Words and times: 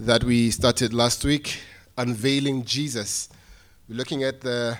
that 0.00 0.24
we 0.24 0.50
started 0.50 0.94
last 0.94 1.26
week, 1.26 1.58
Unveiling 1.98 2.64
Jesus. 2.64 3.28
We're 3.86 3.96
looking 3.96 4.22
at 4.22 4.40
the, 4.40 4.78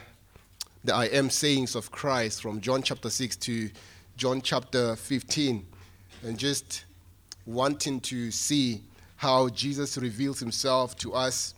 the 0.82 0.94
I 0.94 1.06
am 1.06 1.28
sayings 1.28 1.74
of 1.74 1.90
Christ 1.90 2.40
from 2.40 2.62
John 2.62 2.82
chapter 2.82 3.10
6 3.10 3.36
to 3.36 3.70
John 4.16 4.40
chapter 4.40 4.96
15, 4.96 5.66
and 6.22 6.38
just 6.38 6.86
wanting 7.44 8.00
to 8.00 8.30
see 8.30 8.80
how 9.16 9.50
Jesus 9.50 9.98
reveals 9.98 10.40
himself 10.40 10.96
to 10.96 11.12
us 11.12 11.54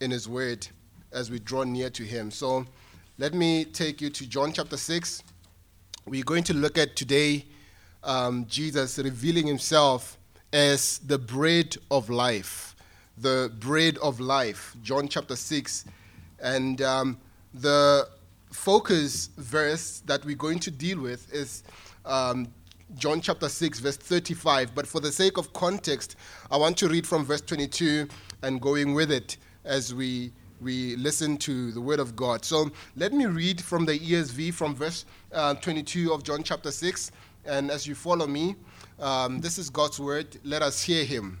in 0.00 0.10
his 0.10 0.28
word 0.28 0.66
as 1.12 1.30
we 1.30 1.38
draw 1.38 1.62
near 1.62 1.90
to 1.90 2.02
him. 2.02 2.32
So 2.32 2.66
let 3.18 3.32
me 3.32 3.64
take 3.64 4.00
you 4.00 4.10
to 4.10 4.26
John 4.26 4.52
chapter 4.52 4.76
6. 4.76 5.22
We're 6.06 6.24
going 6.24 6.42
to 6.44 6.54
look 6.54 6.76
at 6.78 6.96
today 6.96 7.44
um, 8.02 8.44
Jesus 8.48 8.98
revealing 8.98 9.46
himself 9.46 10.18
as 10.52 10.98
the 10.98 11.18
bread 11.18 11.76
of 11.92 12.10
life 12.10 12.73
the 13.18 13.52
bread 13.60 13.98
of 13.98 14.20
life, 14.20 14.76
John 14.82 15.08
chapter 15.08 15.36
6. 15.36 15.84
And 16.40 16.82
um, 16.82 17.18
the 17.52 18.08
focus 18.50 19.30
verse 19.36 20.02
that 20.06 20.24
we're 20.24 20.36
going 20.36 20.58
to 20.60 20.70
deal 20.70 21.00
with 21.00 21.32
is 21.32 21.62
um, 22.04 22.48
John 22.96 23.20
chapter 23.20 23.48
6, 23.48 23.80
verse 23.80 23.96
35. 23.96 24.74
But 24.74 24.86
for 24.86 25.00
the 25.00 25.12
sake 25.12 25.38
of 25.38 25.52
context, 25.52 26.16
I 26.50 26.56
want 26.56 26.76
to 26.78 26.88
read 26.88 27.06
from 27.06 27.24
verse 27.24 27.40
22 27.40 28.08
and 28.42 28.60
going 28.60 28.94
with 28.94 29.10
it 29.10 29.36
as 29.64 29.94
we, 29.94 30.32
we 30.60 30.96
listen 30.96 31.36
to 31.38 31.72
the 31.72 31.80
word 31.80 32.00
of 32.00 32.14
God. 32.14 32.44
So 32.44 32.70
let 32.96 33.12
me 33.12 33.26
read 33.26 33.60
from 33.60 33.86
the 33.86 33.98
ESV 33.98 34.54
from 34.54 34.74
verse 34.74 35.06
uh, 35.32 35.54
22 35.54 36.12
of 36.12 36.22
John 36.22 36.42
chapter 36.42 36.70
6. 36.70 37.10
And 37.46 37.70
as 37.70 37.86
you 37.86 37.94
follow 37.94 38.26
me, 38.26 38.56
um, 38.98 39.40
this 39.40 39.58
is 39.58 39.70
God's 39.70 39.98
word. 39.98 40.38
Let 40.44 40.62
us 40.62 40.82
hear 40.82 41.04
him. 41.04 41.40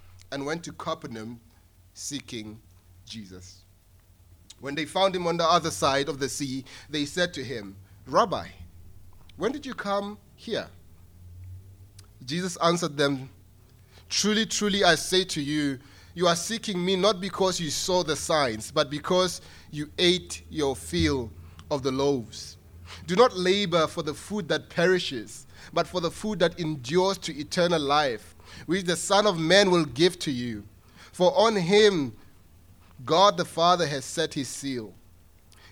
and 0.31 0.45
went 0.45 0.63
to 0.63 0.71
Capernaum 0.73 1.39
seeking 1.93 2.59
Jesus. 3.05 3.61
When 4.59 4.75
they 4.75 4.85
found 4.85 5.15
him 5.15 5.27
on 5.27 5.37
the 5.37 5.45
other 5.45 5.71
side 5.71 6.07
of 6.07 6.19
the 6.19 6.29
sea, 6.29 6.63
they 6.89 7.05
said 7.05 7.33
to 7.33 7.43
him, 7.43 7.75
Rabbi, 8.07 8.47
when 9.37 9.51
did 9.51 9.65
you 9.65 9.73
come 9.73 10.17
here? 10.35 10.67
Jesus 12.25 12.57
answered 12.57 12.95
them, 12.97 13.29
Truly, 14.09 14.45
truly, 14.45 14.83
I 14.83 14.95
say 14.95 15.23
to 15.23 15.41
you, 15.41 15.79
you 16.13 16.27
are 16.27 16.35
seeking 16.35 16.83
me 16.83 16.95
not 16.95 17.21
because 17.21 17.59
you 17.59 17.69
saw 17.69 18.03
the 18.03 18.15
signs, 18.15 18.71
but 18.71 18.89
because 18.89 19.41
you 19.71 19.89
ate 19.97 20.43
your 20.49 20.75
fill 20.75 21.31
of 21.69 21.83
the 21.83 21.91
loaves. 21.91 22.57
Do 23.07 23.15
not 23.15 23.35
labor 23.35 23.87
for 23.87 24.03
the 24.03 24.13
food 24.13 24.49
that 24.49 24.69
perishes, 24.69 25.47
but 25.73 25.87
for 25.87 26.01
the 26.01 26.11
food 26.11 26.39
that 26.39 26.59
endures 26.59 27.17
to 27.19 27.33
eternal 27.33 27.81
life 27.81 28.35
which 28.65 28.85
the 28.85 28.95
Son 28.95 29.25
of 29.27 29.39
Man 29.39 29.71
will 29.71 29.85
give 29.85 30.19
to 30.19 30.31
you. 30.31 30.63
For 31.11 31.37
on 31.37 31.55
him 31.55 32.13
God 33.05 33.37
the 33.37 33.45
Father 33.45 33.87
has 33.87 34.05
set 34.05 34.33
his 34.33 34.47
seal. 34.47 34.93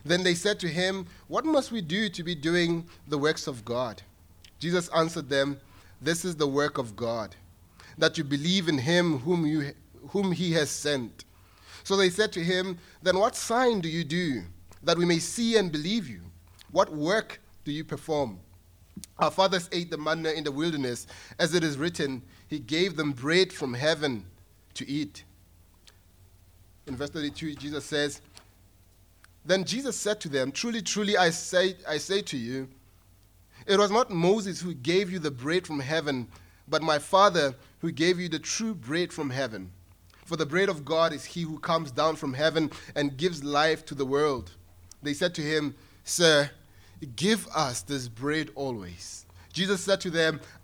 Then 0.05 0.23
they 0.23 0.33
said 0.33 0.59
to 0.61 0.67
him, 0.67 1.07
What 1.27 1.45
must 1.45 1.71
we 1.71 1.81
do 1.81 2.09
to 2.09 2.23
be 2.23 2.35
doing 2.35 2.87
the 3.07 3.17
works 3.17 3.47
of 3.47 3.65
God? 3.65 4.01
Jesus 4.59 4.89
answered 4.89 5.29
them, 5.29 5.59
This 6.01 6.25
is 6.25 6.35
the 6.35 6.47
work 6.47 6.77
of 6.77 6.95
God, 6.95 7.35
that 7.97 8.17
you 8.17 8.23
believe 8.23 8.67
in 8.69 8.77
him 8.77 9.19
whom, 9.19 9.45
you, 9.45 9.73
whom 10.09 10.31
he 10.31 10.53
has 10.53 10.69
sent. 10.69 11.25
So 11.83 11.95
they 11.95 12.09
said 12.09 12.31
to 12.33 12.43
him, 12.43 12.77
Then 13.01 13.17
what 13.17 13.35
sign 13.35 13.81
do 13.81 13.89
you 13.89 14.03
do, 14.03 14.43
that 14.83 14.97
we 14.97 15.05
may 15.05 15.19
see 15.19 15.57
and 15.57 15.71
believe 15.71 16.07
you? 16.09 16.21
What 16.71 16.91
work 16.91 17.39
do 17.65 17.71
you 17.71 17.83
perform? 17.83 18.39
Our 19.17 19.31
fathers 19.31 19.69
ate 19.71 19.91
the 19.91 19.97
manna 19.97 20.31
in 20.31 20.43
the 20.43 20.51
wilderness, 20.51 21.07
as 21.39 21.53
it 21.53 21.63
is 21.63 21.77
written, 21.77 22.21
He 22.49 22.59
gave 22.59 22.95
them 22.95 23.11
bread 23.11 23.53
from 23.53 23.73
heaven 23.73 24.25
to 24.73 24.89
eat. 24.89 25.23
In 26.87 26.95
verse 26.95 27.11
32, 27.11 27.55
Jesus 27.55 27.85
says, 27.85 28.21
Then 29.45 29.63
Jesus 29.63 29.95
said 29.95 30.19
to 30.21 30.29
them, 30.29 30.51
Truly, 30.51 30.81
truly, 30.81 31.15
I 31.15 31.29
say, 31.29 31.75
I 31.87 31.97
say 31.97 32.21
to 32.23 32.37
you, 32.37 32.67
it 33.67 33.77
was 33.77 33.91
not 33.91 34.09
Moses 34.09 34.59
who 34.59 34.73
gave 34.73 35.11
you 35.11 35.19
the 35.19 35.31
bread 35.31 35.67
from 35.67 35.79
heaven, 35.79 36.27
but 36.67 36.81
my 36.81 36.97
Father 36.97 37.53
who 37.79 37.91
gave 37.91 38.19
you 38.19 38.27
the 38.27 38.39
true 38.39 38.73
bread 38.73 39.13
from 39.13 39.29
heaven. 39.29 39.71
For 40.25 40.35
the 40.35 40.45
bread 40.45 40.69
of 40.69 40.85
God 40.85 41.13
is 41.13 41.25
he 41.25 41.43
who 41.43 41.59
comes 41.59 41.91
down 41.91 42.15
from 42.15 42.33
heaven 42.33 42.71
and 42.95 43.17
gives 43.17 43.43
life 43.43 43.85
to 43.85 43.95
the 43.95 44.05
world. 44.05 44.51
They 45.03 45.13
said 45.13 45.35
to 45.35 45.41
him, 45.41 45.75
Sir, 46.03 46.49
Give 47.15 47.47
us 47.55 47.81
this 47.81 48.07
bread 48.07 48.49
always. 48.55 49.25
Jesus 49.53 49.81
said 49.81 50.01
to 50.01 50.09
them, 50.09 50.41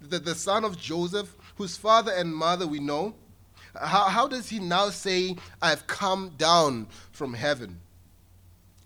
The, 0.00 0.18
the 0.18 0.34
son 0.34 0.64
of 0.64 0.78
Joseph, 0.78 1.34
whose 1.56 1.76
father 1.76 2.12
and 2.12 2.34
mother 2.34 2.66
we 2.66 2.78
know, 2.78 3.14
how, 3.80 4.04
how 4.04 4.26
does 4.26 4.48
he 4.48 4.58
now 4.58 4.90
say, 4.90 5.36
I 5.60 5.70
have 5.70 5.86
come 5.86 6.30
down 6.36 6.88
from 7.12 7.34
heaven? 7.34 7.80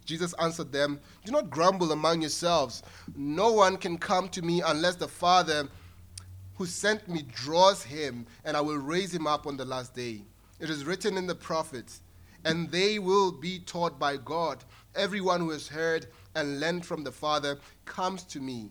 Jesus 0.05 0.34
answered 0.41 0.73
them, 0.73 1.00
Do 1.25 1.33
not 1.33 1.50
grumble 1.50 1.93
among 1.93 2.21
yourselves. 2.21 2.83
No 3.17 3.53
one 3.53 3.77
can 3.77 3.99
come 3.99 4.28
to 4.31 4.43
me 4.43 4.61
unless 4.61 4.97
the 4.97 5.09
Father 5.09 5.69
who 6.56 6.67
sent 6.67 7.09
me 7.09 7.23
draws 7.23 7.83
him, 7.83 8.27
and 8.44 8.56
I 8.56 8.61
will 8.61 8.77
raise 8.77 9.15
him 9.15 9.27
up 9.27 9.47
on 9.47 9.56
the 9.56 9.65
last 9.65 9.94
day. 9.94 10.23
It 10.61 10.71
is 10.71 10.84
written 10.84 11.17
in 11.17 11.27
the 11.27 11.34
prophets, 11.34 12.00
and 12.44 12.71
they 12.71 12.99
will 12.99 13.33
be 13.33 13.61
taught 13.61 13.99
by 13.99 14.17
God. 14.17 14.65
Everyone 14.94 15.41
who 15.41 15.50
has 15.50 15.69
heard 15.69 16.06
and 16.35 16.61
learned 16.61 16.85
from 16.85 17.05
the 17.05 17.12
Father 17.12 17.58
comes 17.85 18.25
to 18.25 18.41
me. 18.41 18.70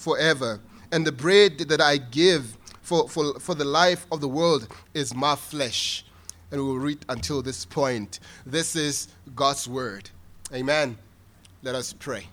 forever. 0.00 0.60
And 0.92 1.06
the 1.06 1.12
bread 1.12 1.58
that 1.58 1.80
I 1.80 1.98
give 1.98 2.56
for, 2.80 3.08
for, 3.08 3.38
for 3.38 3.54
the 3.54 3.64
life 3.64 4.06
of 4.10 4.20
the 4.20 4.28
world 4.28 4.66
is 4.94 5.14
my 5.14 5.36
flesh. 5.36 6.04
and 6.50 6.60
we 6.60 6.66
will 6.66 6.78
read 6.78 7.04
until 7.08 7.42
this 7.42 7.64
point. 7.64 8.18
This 8.44 8.74
is 8.74 9.08
God's 9.36 9.68
word. 9.68 10.10
Amen. 10.52 10.98
Let 11.62 11.74
us 11.74 11.92
pray. 11.92 12.26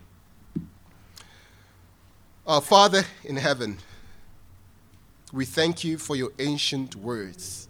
Our 2.48 2.62
Father 2.62 3.04
in 3.25 3.36
heaven, 3.36 3.78
we 5.34 5.46
thank 5.46 5.84
you 5.84 5.98
for 5.98 6.16
your 6.16 6.31
ancient 6.40 6.96
words. 6.96 7.68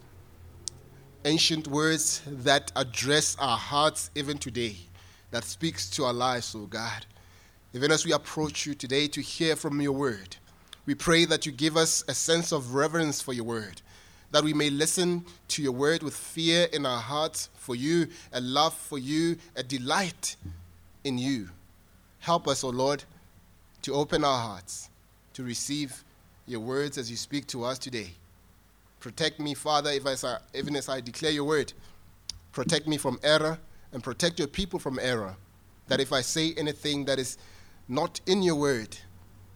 Ancient 1.26 1.68
words 1.68 2.22
that 2.28 2.72
address 2.76 3.36
our 3.40 3.58
hearts 3.58 4.12
even 4.16 4.38
today, 4.38 4.78
that 5.32 5.44
speaks 5.44 5.90
to 5.90 6.06
our 6.06 6.14
lives, 6.14 6.56
oh 6.56 6.68
God. 6.68 7.06
Even 7.78 7.92
as 7.92 8.08
we 8.08 8.12
approach 8.12 8.66
you 8.66 8.74
today 8.74 9.08
to 9.08 9.22
hear 9.22 9.56
from 9.56 9.80
your 9.80 9.92
word, 9.92 10.36
we 10.88 10.96
pray 10.96 11.26
that 11.26 11.46
you 11.46 11.52
give 11.52 11.78
us 11.78 12.04
a 12.08 12.14
sense 12.16 12.52
of 12.52 12.74
reverence 12.74 13.22
for 13.22 13.34
your 13.34 13.44
word, 13.44 13.84
that 14.32 14.44
we 14.44 14.52
may 14.52 14.72
listen 14.72 15.24
to 15.50 15.62
your 15.62 15.74
word 15.74 16.02
with 16.02 16.16
fear 16.16 16.68
in 16.74 16.88
our 16.88 17.00
hearts 17.00 17.50
for 17.54 17.76
you, 17.76 18.08
a 18.34 18.42
love 18.42 18.74
for 18.74 18.98
you, 18.98 19.38
a 19.56 19.62
delight 19.62 20.38
in 21.04 21.20
you. 21.20 21.50
Help 22.18 22.48
us, 22.48 22.64
O 22.64 22.70
oh 22.70 22.72
Lord, 22.72 23.04
to 23.84 23.94
open 23.94 24.24
our 24.24 24.42
hearts 24.42 24.90
to 25.36 25.44
receive 25.44 26.04
your 26.48 26.62
words 26.62 26.98
as 26.98 27.12
you 27.12 27.16
speak 27.16 27.46
to 27.46 27.64
us 27.64 27.78
today. 27.78 28.10
Protect 29.00 29.40
me, 29.40 29.54
Father, 29.54 29.92
if 29.92 30.08
I, 30.08 30.38
even 30.56 30.76
as 30.76 30.90
I 30.90 31.00
declare 31.00 31.32
your 31.32 31.46
word. 31.46 31.74
Protect 32.54 32.88
me 32.88 32.98
from 32.98 33.20
error 33.22 33.60
and 33.94 34.02
protect 34.02 34.40
your 34.40 34.48
people 34.48 34.80
from 34.80 34.98
error. 35.00 35.36
That 35.90 36.00
if 36.00 36.12
I 36.12 36.22
say 36.22 36.56
anything 36.58 37.06
that 37.06 37.20
is 37.20 37.38
not 37.88 38.20
in 38.26 38.42
your 38.42 38.56
word, 38.56 38.98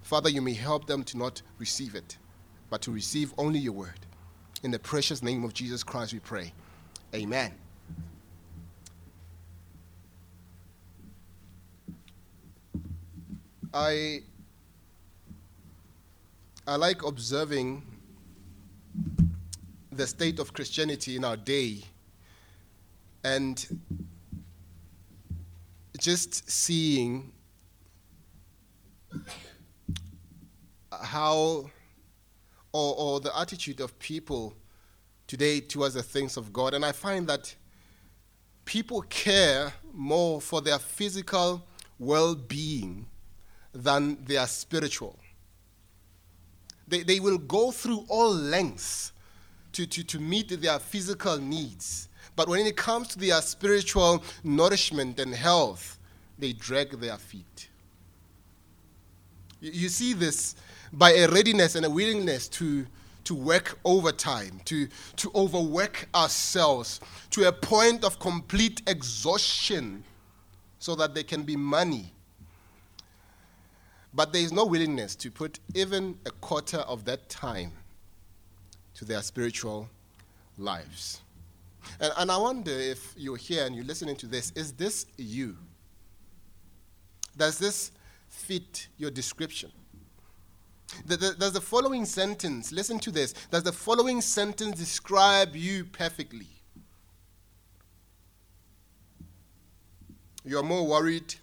Father, 0.01 0.29
you 0.29 0.41
may 0.41 0.53
help 0.53 0.87
them 0.87 1.03
to 1.05 1.17
not 1.17 1.41
receive 1.57 1.95
it, 1.95 2.17
but 2.69 2.81
to 2.83 2.91
receive 2.91 3.33
only 3.37 3.59
your 3.59 3.73
word. 3.73 3.99
In 4.63 4.71
the 4.71 4.79
precious 4.79 5.21
name 5.21 5.43
of 5.43 5.53
Jesus 5.53 5.83
Christ, 5.83 6.13
we 6.13 6.19
pray. 6.19 6.53
Amen. 7.13 7.51
I, 13.73 14.21
I 16.67 16.75
like 16.75 17.03
observing 17.03 17.83
the 19.91 20.07
state 20.07 20.39
of 20.39 20.53
Christianity 20.53 21.15
in 21.15 21.23
our 21.23 21.37
day 21.37 21.81
and 23.23 23.81
just 25.99 26.49
seeing 26.49 27.31
how, 30.91 31.69
or, 32.73 32.95
or 32.97 33.19
the 33.19 33.37
attitude 33.37 33.79
of 33.79 33.97
people 33.99 34.53
today 35.27 35.59
towards 35.61 35.93
the 35.93 36.03
things 36.03 36.37
of 36.37 36.51
God. 36.51 36.73
And 36.73 36.83
I 36.83 36.91
find 36.91 37.27
that 37.27 37.55
people 38.65 39.01
care 39.03 39.73
more 39.93 40.41
for 40.41 40.61
their 40.61 40.79
physical 40.79 41.65
well 41.99 42.35
being 42.35 43.05
than 43.73 44.17
their 44.25 44.47
spiritual. 44.47 45.17
They, 46.87 47.03
they 47.03 47.19
will 47.19 47.37
go 47.37 47.71
through 47.71 48.05
all 48.09 48.33
lengths 48.33 49.13
to, 49.73 49.85
to, 49.85 50.03
to 50.03 50.19
meet 50.19 50.61
their 50.61 50.79
physical 50.79 51.37
needs. 51.37 52.09
But 52.35 52.49
when 52.49 52.65
it 52.65 52.75
comes 52.75 53.09
to 53.09 53.19
their 53.19 53.41
spiritual 53.41 54.23
nourishment 54.43 55.19
and 55.19 55.33
health, 55.33 55.99
they 56.37 56.53
drag 56.53 56.91
their 56.99 57.17
feet. 57.17 57.69
You, 59.61 59.89
see 59.89 60.13
this 60.13 60.55
by 60.91 61.11
a 61.11 61.27
readiness 61.27 61.75
and 61.75 61.85
a 61.85 61.89
willingness 61.89 62.47
to, 62.49 62.85
to 63.25 63.35
work 63.35 63.77
overtime, 63.85 64.59
to, 64.65 64.87
to 65.17 65.31
overwork 65.35 66.09
ourselves 66.15 66.99
to 67.29 67.47
a 67.47 67.51
point 67.51 68.03
of 68.03 68.19
complete 68.19 68.81
exhaustion 68.87 70.03
so 70.79 70.95
that 70.95 71.13
there 71.13 71.23
can 71.23 71.43
be 71.43 71.55
money. 71.55 72.11
But 74.15 74.33
there 74.33 74.41
is 74.41 74.51
no 74.51 74.65
willingness 74.65 75.15
to 75.17 75.29
put 75.29 75.59
even 75.75 76.17
a 76.25 76.31
quarter 76.31 76.79
of 76.79 77.05
that 77.05 77.29
time 77.29 77.71
to 78.95 79.05
their 79.05 79.21
spiritual 79.21 79.87
lives. 80.57 81.21
And, 81.99 82.11
and 82.17 82.31
I 82.31 82.37
wonder 82.37 82.71
if 82.71 83.13
you're 83.15 83.37
here 83.37 83.65
and 83.65 83.75
you're 83.75 83.85
listening 83.85 84.15
to 84.17 84.25
this, 84.25 84.51
is 84.55 84.73
this 84.73 85.05
you? 85.17 85.55
Does 87.37 87.59
this 87.59 87.91
fit 88.31 88.87
your 88.97 89.11
description? 89.11 89.71
Does 91.05 91.53
the 91.53 91.61
following 91.61 92.05
sentence, 92.05 92.71
listen 92.71 92.97
to 92.99 93.11
this, 93.11 93.33
does 93.51 93.63
the 93.63 93.71
following 93.71 94.21
sentence 94.21 94.77
describe 94.77 95.55
you 95.55 95.85
perfectly? 95.85 96.47
You 100.43 100.57
are 100.57 100.63
more 100.63 100.87
worried 100.87 101.35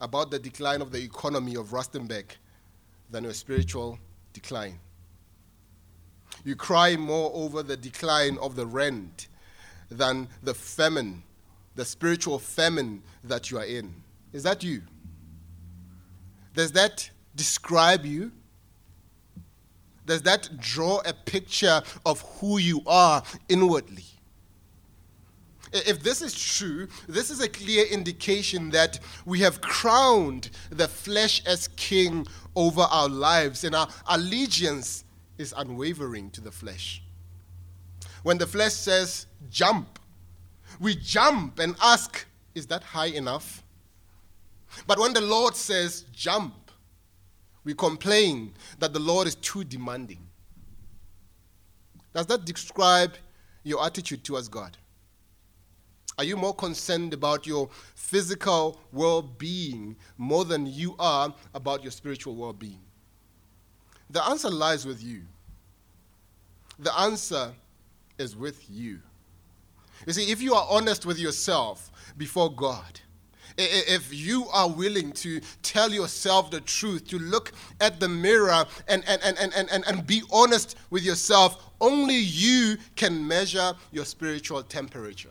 about 0.00 0.30
the 0.30 0.38
decline 0.38 0.82
of 0.82 0.90
the 0.90 0.98
economy 0.98 1.54
of 1.54 1.68
Rustenburg 1.68 2.24
than 3.10 3.24
your 3.24 3.32
spiritual 3.32 3.98
decline. 4.32 4.80
You 6.44 6.56
cry 6.56 6.96
more 6.96 7.30
over 7.34 7.62
the 7.62 7.76
decline 7.76 8.38
of 8.38 8.56
the 8.56 8.66
rent 8.66 9.28
than 9.90 10.28
the 10.42 10.54
famine, 10.54 11.22
the 11.74 11.84
spiritual 11.84 12.38
famine 12.38 13.02
that 13.24 13.50
you 13.50 13.58
are 13.58 13.64
in. 13.64 13.94
Is 14.32 14.42
that 14.42 14.62
you? 14.64 14.82
Does 16.60 16.72
that 16.72 17.08
describe 17.34 18.04
you? 18.04 18.32
Does 20.04 20.20
that 20.24 20.50
draw 20.58 21.00
a 21.06 21.14
picture 21.14 21.80
of 22.04 22.20
who 22.20 22.58
you 22.58 22.82
are 22.86 23.22
inwardly? 23.48 24.04
If 25.72 26.02
this 26.02 26.20
is 26.20 26.38
true, 26.38 26.86
this 27.08 27.30
is 27.30 27.40
a 27.40 27.48
clear 27.48 27.86
indication 27.86 28.68
that 28.72 29.00
we 29.24 29.40
have 29.40 29.62
crowned 29.62 30.50
the 30.68 30.86
flesh 30.86 31.42
as 31.46 31.68
king 31.76 32.26
over 32.54 32.82
our 32.82 33.08
lives, 33.08 33.64
and 33.64 33.74
our 33.74 33.88
allegiance 34.08 35.04
is 35.38 35.54
unwavering 35.56 36.28
to 36.32 36.42
the 36.42 36.52
flesh. 36.52 37.02
When 38.22 38.36
the 38.36 38.46
flesh 38.46 38.74
says, 38.74 39.24
jump, 39.48 39.98
we 40.78 40.94
jump 40.94 41.58
and 41.58 41.74
ask, 41.80 42.26
is 42.54 42.66
that 42.66 42.82
high 42.82 43.06
enough? 43.16 43.64
But 44.86 44.98
when 44.98 45.12
the 45.12 45.20
Lord 45.20 45.56
says, 45.56 46.04
jump, 46.12 46.70
we 47.64 47.74
complain 47.74 48.54
that 48.78 48.92
the 48.92 48.98
Lord 48.98 49.26
is 49.26 49.34
too 49.34 49.64
demanding. 49.64 50.26
Does 52.14 52.26
that 52.26 52.44
describe 52.44 53.14
your 53.62 53.84
attitude 53.84 54.24
towards 54.24 54.48
God? 54.48 54.76
Are 56.18 56.24
you 56.24 56.36
more 56.36 56.54
concerned 56.54 57.14
about 57.14 57.46
your 57.46 57.70
physical 57.94 58.80
well 58.92 59.22
being 59.22 59.96
more 60.18 60.44
than 60.44 60.66
you 60.66 60.94
are 60.98 61.34
about 61.54 61.82
your 61.82 61.92
spiritual 61.92 62.34
well 62.34 62.52
being? 62.52 62.80
The 64.10 64.22
answer 64.24 64.50
lies 64.50 64.84
with 64.84 65.02
you. 65.02 65.22
The 66.78 66.98
answer 66.98 67.52
is 68.18 68.36
with 68.36 68.68
you. 68.68 69.00
You 70.06 70.12
see, 70.12 70.30
if 70.30 70.42
you 70.42 70.54
are 70.54 70.66
honest 70.68 71.06
with 71.06 71.18
yourself 71.18 71.90
before 72.16 72.52
God, 72.52 73.00
if 73.56 74.12
you 74.12 74.46
are 74.48 74.68
willing 74.68 75.12
to 75.12 75.40
tell 75.62 75.90
yourself 75.90 76.50
the 76.50 76.60
truth, 76.60 77.08
to 77.08 77.18
look 77.18 77.52
at 77.80 78.00
the 78.00 78.08
mirror 78.08 78.64
and, 78.88 79.04
and, 79.06 79.20
and, 79.22 79.38
and, 79.38 79.70
and, 79.70 79.84
and 79.86 80.06
be 80.06 80.22
honest 80.32 80.76
with 80.90 81.02
yourself, 81.02 81.70
only 81.80 82.16
you 82.16 82.76
can 82.96 83.26
measure 83.26 83.72
your 83.92 84.04
spiritual 84.04 84.62
temperature. 84.62 85.30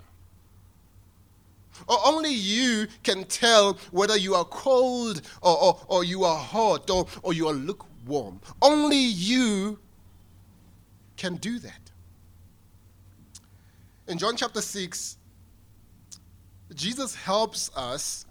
Or 1.88 1.98
only 2.06 2.34
you 2.34 2.88
can 3.04 3.24
tell 3.26 3.74
whether 3.92 4.18
you 4.18 4.36
are 4.36 4.46
cold 4.46 5.22
or, 5.42 5.58
or, 5.58 5.80
or 5.88 6.04
you 6.04 6.24
are 6.24 6.38
hot 6.38 6.90
or, 6.90 7.08
or 7.24 7.34
you 7.34 7.48
are 7.48 7.54
lukewarm. 7.54 8.42
Only 8.62 8.98
you 8.98 9.80
can 11.16 11.36
do 11.36 11.60
that. 11.60 11.92
In 14.08 14.18
John 14.18 14.36
chapter 14.36 14.62
6, 14.62 15.18
Jesus 16.76 17.16
helps 17.16 17.72
us 17.76 18.26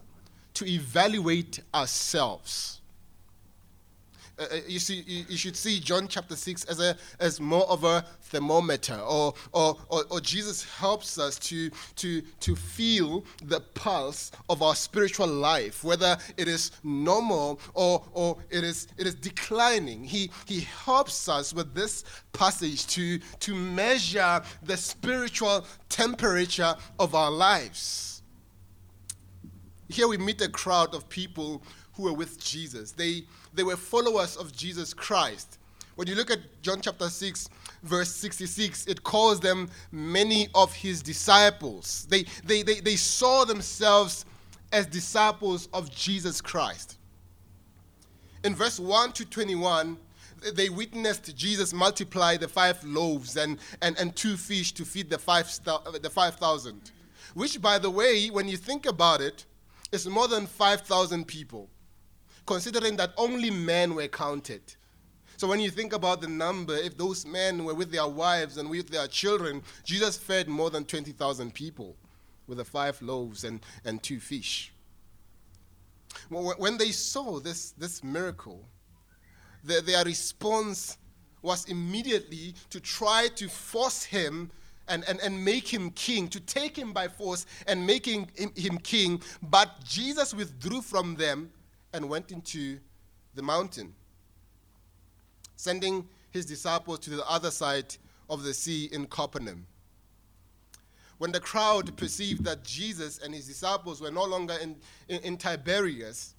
to 0.55 0.67
evaluate 0.67 1.61
ourselves. 1.75 2.79
Uh, 4.39 4.45
uh, 4.53 4.57
you 4.67 4.79
see, 4.79 5.03
you, 5.07 5.37
should 5.37 5.57
see 5.57 5.81
John 5.81 6.07
chapter 6.07 6.37
6 6.37 6.65
as, 6.65 6.81
a, 6.81 6.97
as 7.19 7.41
more 7.41 7.69
of 7.69 7.83
a 7.83 8.05
thermometer, 8.23 8.95
or, 8.97 9.35
or, 9.53 9.77
or, 9.89 10.05
or, 10.11 10.21
Jesus 10.21 10.63
helps 10.63 11.19
us 11.19 11.39
to, 11.41 11.71
to, 11.97 12.23
to 12.41 12.55
feel 12.55 13.25
the 13.45 13.61
pulse 13.75 14.31
of 14.49 14.63
our 14.63 14.77
spiritual 14.77 15.27
life, 15.27 15.83
whether 15.83 16.17
it 16.37 16.47
is 16.47 16.71
normal 16.85 17.59
or, 17.75 18.05
or 18.13 18.37
it, 18.51 18.63
is, 18.63 18.87
it 18.97 19.07
is 19.07 19.15
declining. 19.15 20.05
He, 20.05 20.31
he 20.47 20.61
helps 20.85 21.29
us 21.29 21.53
with 21.53 21.75
this 21.75 22.05
passage 22.33 22.87
to, 22.89 23.19
to 23.19 23.55
measure 23.55 24.41
the 24.63 24.77
spiritual 24.77 25.67
temperature 25.89 26.77
of 26.99 27.15
our 27.15 27.31
lives. 27.31 28.18
Here 29.89 30.07
we 30.07 30.19
meet 30.19 30.41
a 30.43 30.49
crowd 30.49 30.95
of 30.95 31.09
people 31.09 31.63
who 31.95 32.05
were 32.05 32.13
with 32.13 32.39
Jesus. 32.39 32.93
They, 32.93 33.25
they 33.55 33.63
were 33.63 33.77
followers 33.77 34.37
of 34.37 34.53
Jesus 34.53 34.93
Christ. 34.93 35.59
When 35.97 36.07
you 36.07 36.15
look 36.15 36.31
at 36.31 36.63
John 36.63 36.81
chapter 36.81 37.09
6, 37.09 37.49
verse 37.83 38.15
66, 38.15 38.87
it 38.87 39.03
calls 39.03 39.41
them 39.41 39.69
many 39.91 40.49
of 40.55 40.73
his 40.73 41.03
disciples. 41.03 42.07
They, 42.09 42.25
they, 42.45 42.63
they, 42.63 42.81
they 42.81 42.97
saw 42.97 43.45
themselves 43.45 44.25
as 44.73 44.87
disciples 44.87 45.69
of 45.73 45.91
Jesus 45.91 46.41
Christ. 46.41 46.99
In 48.45 48.55
verse 48.55 48.79
1 48.79 49.13
to 49.13 49.25
21, 49.25 49.97
they 50.55 50.69
witnessed 50.69 51.35
Jesus 51.37 51.73
multiply 51.73 52.37
the 52.37 52.47
five 52.47 52.83
loaves 52.85 53.37
and, 53.37 53.59
and, 53.83 53.99
and 53.99 54.15
two 54.15 54.37
fish 54.37 54.73
to 54.73 54.85
feed 54.85 55.11
the, 55.11 55.19
five 55.19 55.47
the 55.65 56.11
5,000. 56.11 56.93
Which, 57.35 57.61
by 57.61 57.79
the 57.79 57.91
way, 57.91 58.29
when 58.29 58.47
you 58.47 58.57
think 58.57 58.87
about 58.87 59.21
it, 59.21 59.47
is 59.93 60.07
more 60.07 60.29
than 60.29 60.47
5,000 60.47 61.27
people, 61.27 61.69
considering 62.47 62.97
that 62.97 63.13
only 63.17 63.51
men 63.51 63.95
were 63.95 64.09
counted. 64.09 64.63
So 65.37 65.47
when 65.47 65.61
you 65.61 65.71
think 65.71 65.93
about 65.93 66.21
the 66.21 66.29
number, 66.29 66.75
if 66.75 66.97
those 66.99 67.25
men 67.25 67.65
were 67.65 67.75
with 67.75 67.93
their 67.93 68.09
wives 68.09 68.57
and 68.57 68.69
with 68.69 68.89
their 68.89 69.07
children, 69.07 69.63
Jesus 69.85 70.17
fed 70.17 70.49
more 70.49 70.69
than 70.69 70.85
20,000 70.85 71.55
people 71.55 71.97
with 72.49 72.59
the 72.59 72.65
five 72.65 73.01
loaves 73.01 73.45
and, 73.45 73.61
and 73.85 74.03
two 74.03 74.19
fish. 74.19 74.73
When 76.29 76.77
they 76.77 76.91
saw 76.91 77.39
this, 77.39 77.71
this 77.73 78.03
miracle, 78.03 78.65
the, 79.63 79.81
their 79.81 80.05
response 80.05 80.99
was 81.43 81.67
immediately 81.67 82.55
to 82.71 82.81
try 82.81 83.29
to 83.37 83.49
force 83.49 84.03
him 84.03 84.51
and, 84.89 85.05
and, 85.09 85.21
and 85.21 85.45
make 85.45 85.73
him 85.73 85.91
king, 85.91 86.29
to 86.29 86.41
take 86.41 86.77
him 86.77 86.93
by 86.93 87.09
force 87.09 87.47
and 87.67 87.87
making 87.87 88.31
him, 88.35 88.53
him 88.57 88.79
king. 88.79 89.23
But 89.43 89.85
Jesus 89.85 90.35
withdrew 90.35 90.83
from 90.83 91.15
them 91.17 91.51
and 91.93 92.09
went 92.09 92.31
into 92.33 92.79
the 93.35 93.43
mountain 93.43 93.95
sending 95.59 96.09
his 96.31 96.47
disciples 96.47 97.01
to 97.01 97.11
the 97.11 97.29
other 97.29 97.51
side 97.51 97.97
of 98.31 98.45
the 98.45 98.55
sea 98.55 98.89
in 98.93 99.07
Capernaum. 99.07 99.67
When 101.19 101.33
the 101.33 101.41
crowd 101.41 101.97
perceived 101.97 102.45
that 102.45 102.63
Jesus 102.63 103.19
and 103.19 103.35
his 103.35 103.47
disciples 103.47 104.01
were 104.01 104.13
no 104.13 104.25
longer 104.25 104.55
in, 104.63 104.77
in, 105.09 105.21
in 105.23 105.37
Tiberias, 105.37 106.35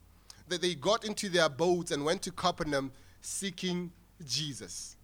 that 0.48 0.62
they 0.62 0.74
got 0.74 1.04
into 1.04 1.28
their 1.28 1.50
boats 1.50 1.92
and 1.92 2.06
went 2.06 2.22
to 2.24 2.32
Capernaum 2.32 2.92
seeking 3.22 3.92
Jesus. 4.26 4.96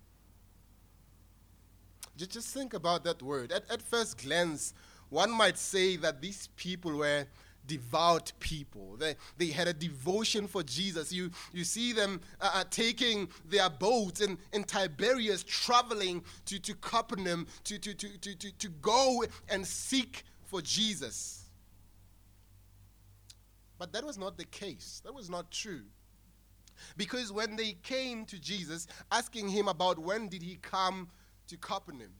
Just 2.17 2.53
think 2.53 2.73
about 2.73 3.03
that 3.03 3.21
word. 3.21 3.51
At, 3.51 3.69
at 3.69 3.81
first 3.81 4.17
glance, 4.23 4.73
one 5.09 5.31
might 5.31 5.57
say 5.57 5.97
that 5.97 6.21
these 6.21 6.49
people 6.55 6.97
were 6.97 7.25
devout 7.67 8.31
people. 8.39 8.95
They, 8.97 9.15
they 9.37 9.47
had 9.47 9.67
a 9.67 9.73
devotion 9.73 10.47
for 10.47 10.63
Jesus. 10.63 11.11
You, 11.11 11.31
you 11.51 11.63
see 11.63 11.93
them 11.93 12.21
uh, 12.39 12.51
uh, 12.53 12.63
taking 12.69 13.27
their 13.49 13.69
boats 13.69 14.21
in, 14.21 14.37
in 14.53 14.63
Tiberias, 14.63 15.43
traveling 15.43 16.23
to, 16.45 16.59
to 16.59 16.73
Capernaum 16.75 17.47
to, 17.63 17.77
to, 17.79 17.93
to, 17.93 18.17
to, 18.19 18.35
to, 18.35 18.51
to 18.51 18.69
go 18.81 19.23
and 19.49 19.65
seek 19.65 20.23
for 20.43 20.61
Jesus. 20.61 21.45
But 23.77 23.91
that 23.93 24.05
was 24.05 24.17
not 24.17 24.37
the 24.37 24.45
case. 24.45 25.01
That 25.03 25.13
was 25.13 25.29
not 25.29 25.51
true. 25.51 25.81
Because 26.97 27.31
when 27.31 27.55
they 27.55 27.73
came 27.83 28.25
to 28.25 28.39
Jesus, 28.39 28.87
asking 29.11 29.49
him 29.49 29.67
about 29.67 29.97
when 29.99 30.27
did 30.27 30.43
he 30.43 30.57
come 30.61 31.09
to 31.47 31.57
Capernaum, 31.57 32.11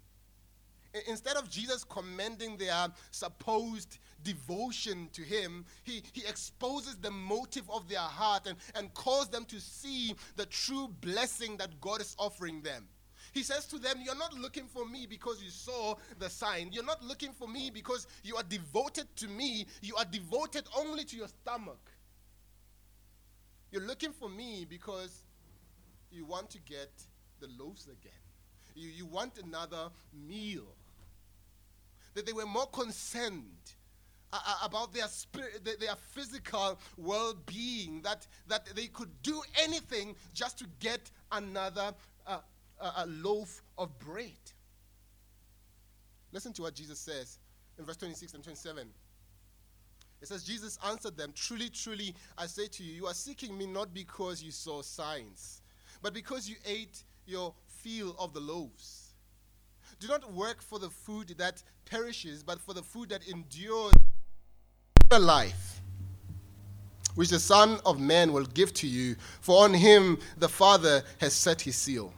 instead 1.07 1.35
of 1.35 1.49
Jesus 1.49 1.83
commending 1.83 2.57
their 2.57 2.87
supposed 3.11 3.99
devotion 4.23 5.09
to 5.13 5.21
him, 5.21 5.65
he, 5.83 6.03
he 6.13 6.21
exposes 6.21 6.95
the 6.95 7.11
motive 7.11 7.69
of 7.69 7.87
their 7.89 7.99
heart 7.99 8.47
and, 8.47 8.57
and 8.75 8.93
calls 8.93 9.27
them 9.27 9.45
to 9.45 9.59
see 9.59 10.15
the 10.35 10.45
true 10.45 10.87
blessing 11.01 11.57
that 11.57 11.79
God 11.81 12.01
is 12.01 12.15
offering 12.17 12.61
them. 12.61 12.87
He 13.33 13.43
says 13.43 13.65
to 13.67 13.77
them, 13.77 13.97
You're 14.01 14.17
not 14.17 14.33
looking 14.33 14.65
for 14.65 14.87
me 14.87 15.05
because 15.05 15.43
you 15.43 15.49
saw 15.49 15.95
the 16.19 16.29
sign. 16.29 16.69
You're 16.71 16.85
not 16.85 17.03
looking 17.03 17.33
for 17.33 17.47
me 17.49 17.69
because 17.69 18.07
you 18.23 18.37
are 18.37 18.43
devoted 18.43 19.13
to 19.17 19.27
me. 19.27 19.67
You 19.81 19.95
are 19.97 20.05
devoted 20.05 20.65
only 20.77 21.03
to 21.03 21.17
your 21.17 21.27
stomach. 21.27 21.91
You're 23.71 23.85
looking 23.85 24.13
for 24.13 24.29
me 24.29 24.65
because 24.69 25.25
you 26.11 26.23
want 26.23 26.49
to 26.51 26.59
get 26.59 26.91
the 27.41 27.47
loaves 27.59 27.87
again. 27.87 28.24
You, 28.75 28.89
you 28.89 29.05
want 29.05 29.37
another 29.43 29.89
meal 30.27 30.67
that 32.13 32.25
they 32.25 32.33
were 32.33 32.45
more 32.45 32.67
concerned 32.67 33.43
uh, 34.31 34.39
uh, 34.45 34.65
about 34.65 34.93
their 34.93 35.07
spirit, 35.07 35.63
their 35.63 35.95
physical 36.11 36.79
well-being, 36.97 38.01
that, 38.01 38.27
that 38.47 38.65
they 38.75 38.87
could 38.87 39.09
do 39.23 39.41
anything 39.63 40.15
just 40.33 40.59
to 40.59 40.65
get 40.79 41.11
another 41.31 41.93
uh, 42.27 42.39
a 42.97 43.05
loaf 43.05 43.61
of 43.77 43.97
bread. 43.99 44.31
Listen 46.31 46.51
to 46.53 46.63
what 46.63 46.73
Jesus 46.73 46.99
says 46.99 47.39
in 47.77 47.85
verse 47.85 47.97
26 47.97 48.33
and 48.33 48.43
27. 48.43 48.87
It 50.21 50.27
says, 50.27 50.43
Jesus 50.43 50.79
answered 50.85 51.17
them, 51.17 51.31
Truly, 51.35 51.69
truly, 51.69 52.15
I 52.37 52.47
say 52.47 52.67
to 52.67 52.83
you, 52.83 52.93
you 52.93 53.07
are 53.07 53.13
seeking 53.13 53.57
me 53.57 53.67
not 53.67 53.93
because 53.93 54.41
you 54.41 54.51
saw 54.51 54.81
signs, 54.81 55.61
but 56.01 56.13
because 56.13 56.49
you 56.49 56.55
ate 56.65 57.03
your 57.25 57.53
fill 57.85 58.15
of 58.17 58.33
the 58.33 58.39
loaves. 58.39 59.13
Do 59.99 60.07
not 60.07 60.33
work 60.33 60.61
for 60.61 60.79
the 60.79 60.89
food 60.89 61.35
that 61.37 61.61
perishes, 61.85 62.43
but 62.43 62.59
for 62.59 62.73
the 62.73 62.81
food 62.81 63.09
that 63.09 63.27
endures 63.27 63.93
the 65.09 65.19
life, 65.19 65.81
which 67.13 67.29
the 67.29 67.39
Son 67.39 67.79
of 67.85 67.99
Man 67.99 68.33
will 68.33 68.45
give 68.45 68.73
to 68.75 68.87
you, 68.87 69.15
for 69.39 69.63
on 69.63 69.73
him 69.73 70.17
the 70.37 70.49
Father 70.49 71.03
has 71.19 71.33
set 71.33 71.61
his 71.61 71.75
seal. 71.75 72.11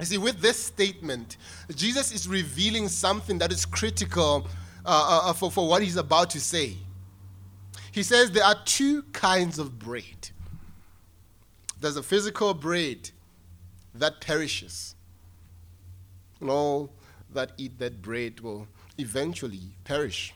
You 0.00 0.06
see, 0.06 0.18
with 0.18 0.40
this 0.40 0.58
statement, 0.58 1.36
Jesus 1.74 2.12
is 2.12 2.26
revealing 2.26 2.88
something 2.88 3.38
that 3.38 3.52
is 3.52 3.64
critical 3.64 4.48
uh, 4.84 5.20
uh, 5.26 5.32
for, 5.32 5.52
for 5.52 5.68
what 5.68 5.82
he's 5.82 5.96
about 5.96 6.30
to 6.30 6.40
say. 6.40 6.76
He 7.92 8.02
says 8.02 8.32
there 8.32 8.44
are 8.44 8.56
two 8.64 9.04
kinds 9.12 9.60
of 9.60 9.78
bread 9.78 10.30
there's 11.84 11.96
a 11.98 12.02
physical 12.02 12.54
bread 12.54 13.10
that 13.94 14.20
perishes, 14.20 14.94
and 16.40 16.50
all 16.50 16.90
that 17.32 17.52
eat 17.56 17.78
that 17.78 18.02
bread 18.02 18.40
will 18.40 18.66
eventually 18.98 19.74
perish. 19.84 20.34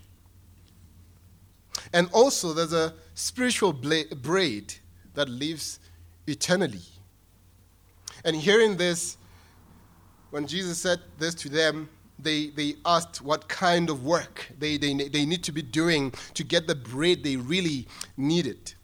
And 1.92 2.08
also, 2.12 2.52
there's 2.52 2.72
a 2.72 2.94
spiritual 3.14 3.72
bread 3.72 4.74
that 5.14 5.28
lives 5.28 5.80
eternally. 6.26 6.82
And 8.24 8.36
hearing 8.36 8.76
this, 8.76 9.16
when 10.30 10.46
Jesus 10.46 10.78
said 10.78 11.00
this 11.18 11.34
to 11.36 11.48
them, 11.48 11.88
they, 12.18 12.48
they 12.48 12.74
asked 12.84 13.22
what 13.22 13.48
kind 13.48 13.90
of 13.90 14.04
work 14.04 14.48
they, 14.58 14.76
they, 14.76 14.92
they 14.94 15.24
need 15.24 15.44
to 15.44 15.52
be 15.52 15.62
doing 15.62 16.12
to 16.34 16.42
get 16.42 16.66
the 16.66 16.74
bread 16.74 17.22
they 17.22 17.36
really 17.36 17.86
needed. 18.16 18.74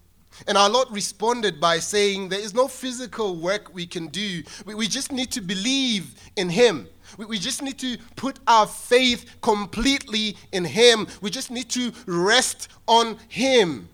And 0.46 0.58
our 0.58 0.68
Lord 0.68 0.88
responded 0.90 1.60
by 1.60 1.78
saying, 1.78 2.28
There 2.28 2.40
is 2.40 2.54
no 2.54 2.68
physical 2.68 3.36
work 3.36 3.72
we 3.72 3.86
can 3.86 4.08
do. 4.08 4.42
We, 4.66 4.74
we 4.74 4.88
just 4.88 5.12
need 5.12 5.30
to 5.32 5.40
believe 5.40 6.14
in 6.36 6.48
Him. 6.48 6.88
We, 7.16 7.24
we 7.24 7.38
just 7.38 7.62
need 7.62 7.78
to 7.78 7.96
put 8.16 8.40
our 8.46 8.66
faith 8.66 9.36
completely 9.40 10.36
in 10.52 10.64
Him. 10.64 11.06
We 11.20 11.30
just 11.30 11.50
need 11.50 11.68
to 11.70 11.92
rest 12.06 12.68
on 12.86 13.18
Him. 13.28 13.88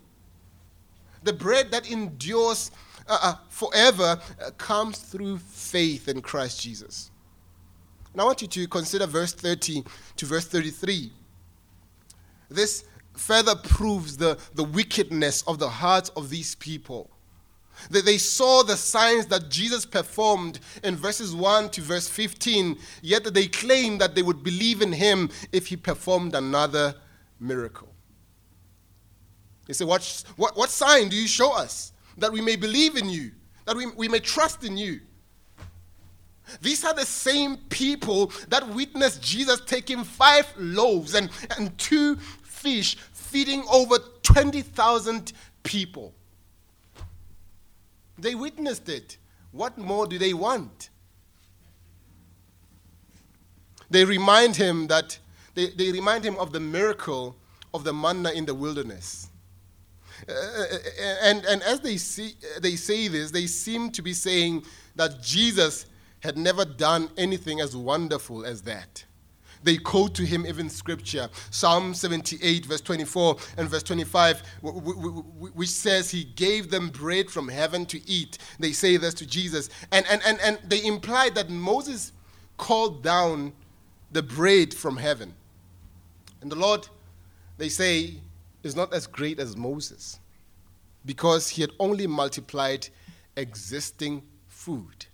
The 1.23 1.33
bread 1.33 1.71
that 1.71 1.91
endures 1.91 2.71
uh, 3.07 3.17
uh, 3.21 3.35
forever 3.49 4.19
uh, 4.43 4.51
comes 4.57 4.97
through 4.97 5.37
faith 5.37 6.07
in 6.07 6.21
Christ 6.21 6.61
Jesus. 6.61 7.11
And 8.13 8.21
I 8.21 8.25
want 8.25 8.41
you 8.41 8.47
to 8.47 8.67
consider 8.67 9.05
verse 9.05 9.33
30 9.33 9.83
to 10.17 10.25
verse 10.25 10.47
33. 10.47 11.11
This 12.49 12.83
further 13.13 13.55
proves 13.55 14.17
the, 14.17 14.37
the 14.55 14.63
wickedness 14.63 15.43
of 15.43 15.59
the 15.59 15.69
hearts 15.69 16.09
of 16.09 16.29
these 16.29 16.55
people. 16.55 17.09
That 17.89 18.05
they 18.05 18.17
saw 18.17 18.63
the 18.63 18.77
signs 18.77 19.25
that 19.27 19.49
Jesus 19.49 19.85
performed 19.85 20.59
in 20.83 20.95
verses 20.95 21.35
1 21.35 21.69
to 21.71 21.81
verse 21.81 22.07
15, 22.07 22.77
yet 23.01 23.33
they 23.33 23.47
claimed 23.47 24.01
that 24.01 24.13
they 24.13 24.21
would 24.21 24.43
believe 24.43 24.81
in 24.81 24.91
him 24.91 25.29
if 25.51 25.67
he 25.67 25.77
performed 25.77 26.35
another 26.35 26.95
miracle. 27.39 27.91
They 29.67 29.73
say, 29.73 29.85
what, 29.85 30.23
what, 30.35 30.57
what 30.57 30.69
sign 30.69 31.09
do 31.09 31.15
you 31.15 31.27
show 31.27 31.53
us 31.55 31.93
that 32.17 32.31
we 32.31 32.41
may 32.41 32.55
believe 32.55 32.97
in 32.97 33.09
you, 33.09 33.31
that 33.65 33.75
we, 33.75 33.87
we 33.87 34.07
may 34.07 34.19
trust 34.19 34.63
in 34.63 34.77
you? 34.77 34.99
These 36.61 36.83
are 36.83 36.93
the 36.93 37.05
same 37.05 37.57
people 37.69 38.31
that 38.49 38.67
witnessed 38.69 39.21
Jesus 39.21 39.61
taking 39.65 40.03
five 40.03 40.51
loaves 40.57 41.15
and, 41.15 41.29
and 41.57 41.77
two 41.77 42.17
fish, 42.61 42.95
feeding 43.13 43.63
over 43.71 43.97
20,000 44.23 45.33
people. 45.63 46.13
They 48.17 48.35
witnessed 48.35 48.87
it. 48.87 49.17
What 49.51 49.77
more 49.77 50.05
do 50.07 50.17
they 50.17 50.33
want? 50.33 50.89
They 53.89 54.05
remind 54.05 54.55
him 54.55 54.87
that 54.87 55.19
they, 55.53 55.71
they 55.71 55.91
remind 55.91 56.23
him 56.23 56.37
of 56.37 56.53
the 56.53 56.59
miracle 56.59 57.35
of 57.73 57.83
the 57.83 57.93
manna 57.93 58.31
in 58.31 58.45
the 58.45 58.55
wilderness. 58.55 59.29
Uh, 60.29 60.31
uh, 60.31 60.35
uh 60.35 61.15
and, 61.23 61.45
and 61.45 61.63
as 61.63 61.81
they, 61.81 61.97
see, 61.97 62.35
they 62.61 62.75
say 62.75 63.07
this, 63.07 63.31
they 63.31 63.47
seem 63.47 63.91
to 63.91 64.01
be 64.01 64.13
saying 64.13 64.63
that 64.95 65.21
Jesus 65.21 65.87
had 66.21 66.37
never 66.37 66.63
done 66.63 67.09
anything 67.17 67.59
as 67.59 67.75
wonderful 67.75 68.45
as 68.45 68.61
that. 68.61 69.03
They 69.63 69.77
quote 69.77 70.15
to 70.15 70.25
him 70.25 70.45
even 70.45 70.69
scripture, 70.69 71.29
Psalm 71.51 71.93
78, 71.93 72.65
verse 72.65 72.81
24 72.81 73.37
and 73.57 73.69
verse 73.69 73.83
25, 73.83 74.41
which 74.61 75.69
says 75.69 76.09
he 76.09 76.23
gave 76.23 76.71
them 76.71 76.89
bread 76.89 77.29
from 77.29 77.47
heaven 77.47 77.85
to 77.87 78.09
eat. 78.09 78.37
They 78.59 78.71
say 78.71 78.97
this 78.97 79.13
to 79.15 79.25
Jesus. 79.25 79.69
And, 79.91 80.05
and, 80.09 80.21
and, 80.25 80.39
and 80.41 80.59
they 80.67 80.83
imply 80.83 81.29
that 81.31 81.49
Moses 81.49 82.11
called 82.57 83.03
down 83.03 83.53
the 84.11 84.23
bread 84.23 84.73
from 84.73 84.97
heaven. 84.97 85.33
And 86.41 86.51
the 86.51 86.55
Lord, 86.55 86.87
they 87.57 87.69
say, 87.69 88.15
is 88.63 88.75
not 88.75 88.93
as 88.93 89.07
great 89.07 89.39
as 89.39 89.55
Moses 89.55 90.19
because 91.05 91.49
he 91.49 91.61
had 91.61 91.71
only 91.79 92.07
multiplied 92.07 92.87
existing 93.35 94.23
food. 94.47 95.05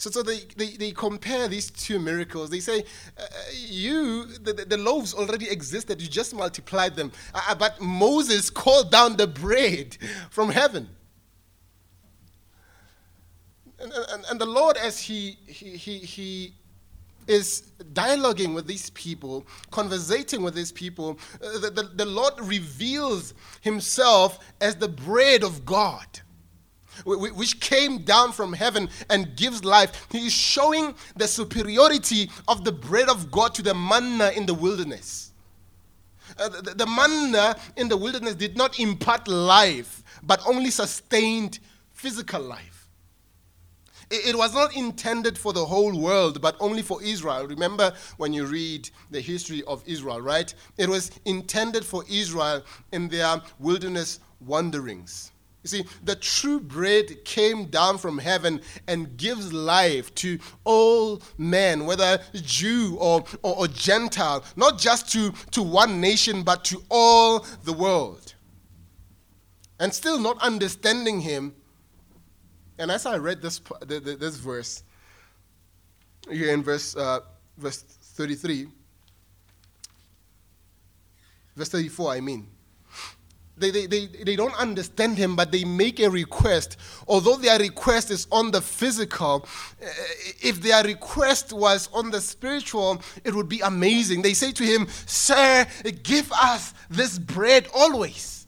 So, 0.00 0.08
so 0.08 0.22
they, 0.22 0.38
they, 0.56 0.70
they 0.78 0.92
compare 0.92 1.46
these 1.46 1.70
two 1.70 1.98
miracles. 1.98 2.48
They 2.48 2.60
say, 2.60 2.84
uh, 3.18 3.26
You, 3.54 4.24
the, 4.24 4.54
the, 4.54 4.78
loaves 4.78 5.12
already 5.12 5.50
existed, 5.50 6.00
you 6.00 6.08
just 6.08 6.34
multiplied 6.34 6.96
them. 6.96 7.12
Uh, 7.34 7.42
uh, 7.50 7.54
but 7.54 7.78
Moses 7.82 8.48
called 8.48 8.90
down 8.90 9.18
the 9.18 9.26
bread 9.26 9.98
from 10.30 10.48
heaven. 10.48 10.88
And, 13.78 13.92
and, 13.92 14.24
and 14.30 14.40
the 14.40 14.46
Lord, 14.46 14.78
as 14.78 14.98
he, 14.98 15.36
he, 15.46 15.76
he, 15.76 15.98
he 15.98 16.54
is 17.26 17.64
dialoguing 17.92 18.54
with 18.54 18.66
these 18.66 18.88
people, 18.90 19.46
conversating 19.70 20.40
with 20.40 20.54
these 20.54 20.72
people, 20.72 21.18
uh, 21.44 21.58
the, 21.58 21.70
the, 21.70 21.90
the 21.96 22.06
Lord 22.06 22.32
reveals 22.40 23.34
himself 23.60 24.38
as 24.62 24.76
the 24.76 24.88
bread 24.88 25.44
of 25.44 25.66
God 25.66 26.06
which 27.04 27.60
came 27.60 27.98
down 27.98 28.32
from 28.32 28.52
heaven 28.52 28.88
and 29.08 29.36
gives 29.36 29.64
life. 29.64 30.06
He 30.10 30.26
is 30.26 30.32
showing 30.32 30.94
the 31.16 31.28
superiority 31.28 32.30
of 32.48 32.64
the 32.64 32.72
bread 32.72 33.08
of 33.08 33.30
God 33.30 33.54
to 33.54 33.62
the 33.62 33.74
manna 33.74 34.30
in 34.30 34.46
the 34.46 34.54
wilderness. 34.54 35.32
Uh, 36.38 36.48
the, 36.48 36.74
the 36.74 36.86
manna 36.86 37.56
in 37.76 37.88
the 37.88 37.96
wilderness 37.96 38.34
did 38.34 38.56
not 38.56 38.78
impart 38.78 39.26
life, 39.28 40.02
but 40.22 40.40
only 40.46 40.70
sustained 40.70 41.58
physical 41.92 42.40
life. 42.40 42.88
It, 44.10 44.28
it 44.28 44.36
was 44.36 44.54
not 44.54 44.76
intended 44.76 45.36
for 45.38 45.52
the 45.52 45.64
whole 45.64 45.98
world, 45.98 46.40
but 46.40 46.56
only 46.60 46.82
for 46.82 47.02
Israel. 47.02 47.46
Remember 47.46 47.92
when 48.16 48.32
you 48.32 48.46
read 48.46 48.88
the 49.10 49.20
history 49.20 49.62
of 49.66 49.82
Israel, 49.86 50.20
right? 50.20 50.52
It 50.78 50.88
was 50.88 51.10
intended 51.24 51.84
for 51.84 52.04
Israel 52.08 52.62
in 52.92 53.08
their 53.08 53.40
wilderness 53.58 54.20
wanderings. 54.40 55.32
You 55.62 55.68
see, 55.68 55.84
the 56.02 56.16
true 56.16 56.58
bread 56.58 57.24
came 57.24 57.66
down 57.66 57.98
from 57.98 58.16
heaven 58.16 58.62
and 58.86 59.16
gives 59.18 59.52
life 59.52 60.14
to 60.16 60.38
all 60.64 61.20
men, 61.36 61.84
whether 61.84 62.18
Jew 62.32 62.96
or, 62.98 63.24
or, 63.42 63.58
or, 63.58 63.68
Gentile, 63.68 64.42
not 64.56 64.78
just 64.78 65.12
to, 65.12 65.32
to 65.50 65.62
one 65.62 66.00
nation, 66.00 66.42
but 66.44 66.64
to 66.66 66.82
all 66.88 67.40
the 67.64 67.74
world. 67.74 68.34
And 69.78 69.92
still 69.92 70.18
not 70.18 70.40
understanding 70.42 71.20
him. 71.20 71.54
And 72.78 72.90
as 72.90 73.04
I 73.04 73.18
read 73.18 73.42
this, 73.42 73.60
this 73.86 74.36
verse, 74.36 74.82
here 76.30 76.54
in 76.54 76.62
verse, 76.62 76.96
uh, 76.96 77.20
verse 77.58 77.82
33, 77.82 78.66
verse 81.54 81.68
34, 81.68 82.12
I 82.12 82.20
mean 82.20 82.48
they, 83.60 83.70
they, 83.70 83.86
they, 83.86 84.06
they 84.06 84.36
don't 84.36 84.54
understand 84.58 85.18
him, 85.18 85.36
but 85.36 85.52
they 85.52 85.64
make 85.64 86.00
a 86.00 86.10
request. 86.10 86.76
Although 87.06 87.36
their 87.36 87.58
request 87.58 88.10
is 88.10 88.26
on 88.32 88.50
the 88.50 88.60
physical, 88.60 89.46
eh, 89.80 89.86
if 90.42 90.60
their 90.60 90.82
request 90.82 91.52
was 91.52 91.88
on 91.92 92.10
the 92.10 92.20
spiritual, 92.20 93.02
it 93.24 93.34
would 93.34 93.48
be 93.48 93.60
amazing. 93.60 94.22
They 94.22 94.34
say 94.34 94.52
to 94.52 94.64
him, 94.64 94.88
Sir, 95.06 95.66
give 96.02 96.32
us 96.32 96.74
this 96.88 97.18
bread 97.18 97.68
always. 97.74 98.46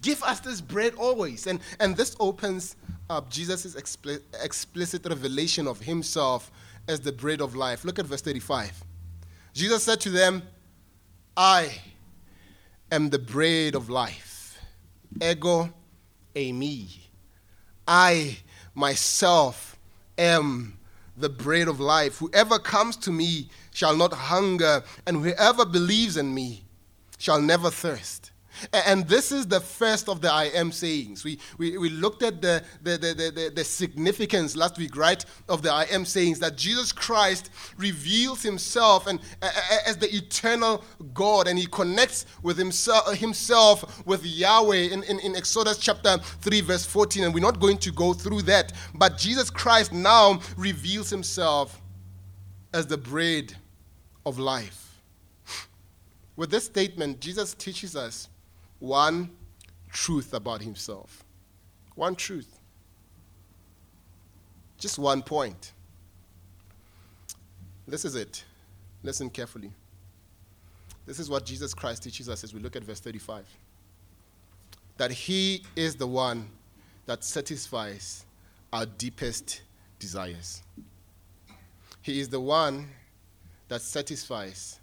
Give 0.00 0.22
us 0.22 0.40
this 0.40 0.60
bread 0.60 0.94
always. 0.96 1.46
And, 1.46 1.60
and 1.80 1.96
this 1.96 2.16
opens 2.20 2.76
up 3.10 3.30
Jesus' 3.30 3.74
expli- 3.74 4.20
explicit 4.42 5.06
revelation 5.06 5.66
of 5.66 5.80
himself 5.80 6.50
as 6.88 7.00
the 7.00 7.12
bread 7.12 7.40
of 7.40 7.54
life. 7.54 7.84
Look 7.84 7.98
at 7.98 8.06
verse 8.06 8.22
35. 8.22 8.84
Jesus 9.52 9.82
said 9.82 10.00
to 10.00 10.10
them, 10.10 10.42
I 11.36 11.70
am 12.90 13.10
the 13.10 13.18
bread 13.18 13.74
of 13.74 13.90
life. 13.90 14.58
Ego 15.22 15.70
eimi. 16.34 16.88
I 17.86 18.38
myself 18.74 19.78
am 20.16 20.78
the 21.16 21.28
bread 21.28 21.68
of 21.68 21.80
life. 21.80 22.18
Whoever 22.18 22.58
comes 22.58 22.96
to 22.98 23.10
me 23.10 23.50
shall 23.72 23.96
not 23.96 24.12
hunger, 24.12 24.82
and 25.06 25.24
whoever 25.24 25.64
believes 25.64 26.16
in 26.16 26.34
me 26.34 26.64
shall 27.18 27.40
never 27.40 27.70
thirst. 27.70 28.30
And 28.72 29.06
this 29.06 29.32
is 29.32 29.46
the 29.46 29.60
first 29.60 30.08
of 30.08 30.20
the 30.20 30.32
I 30.32 30.44
am 30.46 30.72
sayings. 30.72 31.24
We, 31.24 31.38
we, 31.58 31.78
we 31.78 31.88
looked 31.88 32.22
at 32.22 32.42
the, 32.42 32.62
the, 32.82 32.98
the, 32.98 33.14
the, 33.14 33.52
the 33.54 33.64
significance 33.64 34.56
last 34.56 34.78
week, 34.78 34.96
right, 34.96 35.24
of 35.48 35.62
the 35.62 35.72
I 35.72 35.84
am 35.84 36.04
sayings 36.04 36.38
that 36.40 36.56
Jesus 36.56 36.92
Christ 36.92 37.50
reveals 37.76 38.42
himself 38.42 39.06
and, 39.06 39.20
as 39.86 39.96
the 39.96 40.14
eternal 40.14 40.84
God 41.14 41.48
and 41.48 41.58
he 41.58 41.66
connects 41.66 42.26
with 42.42 42.58
himself, 42.58 43.14
himself 43.14 44.06
with 44.06 44.24
Yahweh 44.24 44.92
in, 44.92 45.02
in, 45.04 45.20
in 45.20 45.36
Exodus 45.36 45.78
chapter 45.78 46.18
3, 46.18 46.60
verse 46.62 46.84
14. 46.84 47.24
And 47.24 47.34
we're 47.34 47.40
not 47.40 47.60
going 47.60 47.78
to 47.78 47.92
go 47.92 48.12
through 48.12 48.42
that. 48.42 48.72
But 48.94 49.18
Jesus 49.18 49.50
Christ 49.50 49.92
now 49.92 50.40
reveals 50.56 51.10
himself 51.10 51.80
as 52.72 52.86
the 52.86 52.98
bread 52.98 53.54
of 54.26 54.38
life. 54.38 55.00
With 56.36 56.50
this 56.50 56.66
statement, 56.66 57.20
Jesus 57.20 57.54
teaches 57.54 57.96
us 57.96 58.28
one 58.78 59.30
truth 59.90 60.34
about 60.34 60.62
himself. 60.62 61.24
One 61.94 62.14
truth. 62.14 62.60
Just 64.78 64.98
one 64.98 65.22
point. 65.22 65.72
This 67.86 68.04
is 68.04 68.14
it. 68.14 68.44
Listen 69.02 69.30
carefully. 69.30 69.72
This 71.06 71.18
is 71.18 71.30
what 71.30 71.44
Jesus 71.44 71.72
Christ 71.72 72.02
teaches 72.02 72.28
us 72.28 72.44
as 72.44 72.52
we 72.52 72.60
look 72.60 72.76
at 72.76 72.84
verse 72.84 73.00
35 73.00 73.46
that 74.98 75.12
he 75.12 75.64
is 75.76 75.94
the 75.94 76.06
one 76.06 76.50
that 77.06 77.24
satisfies 77.24 78.26
our 78.72 78.84
deepest 78.84 79.62
desires. 79.98 80.62
He 82.02 82.20
is 82.20 82.28
the 82.28 82.40
one 82.40 82.88
that 83.68 83.80
satisfies 83.80 84.80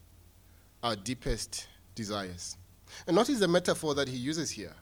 our 0.81 0.95
deepest 0.95 1.67
desires. 1.93 2.57
And 3.07 3.15
notice 3.15 3.39
the 3.39 3.47
metaphor 3.47 3.93
that 3.95 4.07
he 4.07 4.17
uses 4.17 4.51
here. 4.51 4.73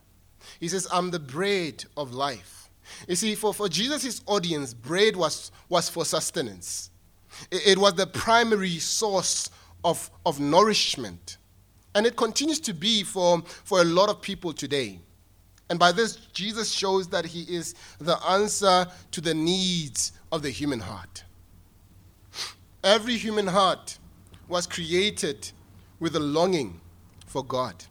He 0.59 0.67
says, 0.67 0.87
I'm 0.91 1.11
the 1.11 1.19
bread 1.19 1.85
of 1.97 2.13
life. 2.13 2.69
You 3.07 3.15
see, 3.15 3.35
for, 3.35 3.53
for 3.53 3.69
Jesus' 3.69 4.21
audience, 4.25 4.73
bread 4.73 5.15
was, 5.15 5.51
was 5.69 5.89
for 5.89 6.05
sustenance, 6.05 6.89
it, 7.51 7.67
it 7.67 7.77
was 7.77 7.93
the 7.93 8.07
primary 8.07 8.77
source 8.79 9.49
of, 9.83 10.09
of 10.25 10.39
nourishment. 10.39 11.37
And 11.95 12.05
it 12.05 12.15
continues 12.15 12.59
to 12.61 12.73
be 12.73 13.03
for, 13.03 13.41
for 13.63 13.81
a 13.81 13.85
lot 13.85 14.09
of 14.09 14.21
people 14.21 14.51
today. 14.53 14.99
And 15.69 15.79
by 15.79 15.91
this, 15.91 16.17
Jesus 16.33 16.71
shows 16.71 17.07
that 17.09 17.25
he 17.25 17.43
is 17.43 17.75
the 17.99 18.17
answer 18.27 18.85
to 19.11 19.21
the 19.21 19.33
needs 19.33 20.11
of 20.31 20.41
the 20.41 20.49
human 20.49 20.79
heart. 20.79 21.23
Every 22.83 23.15
human 23.15 23.47
heart 23.47 23.97
was 24.47 24.67
created 24.67 25.51
with 25.99 26.15
a 26.15 26.19
longing 26.19 26.81
for 27.27 27.45
God. 27.45 27.85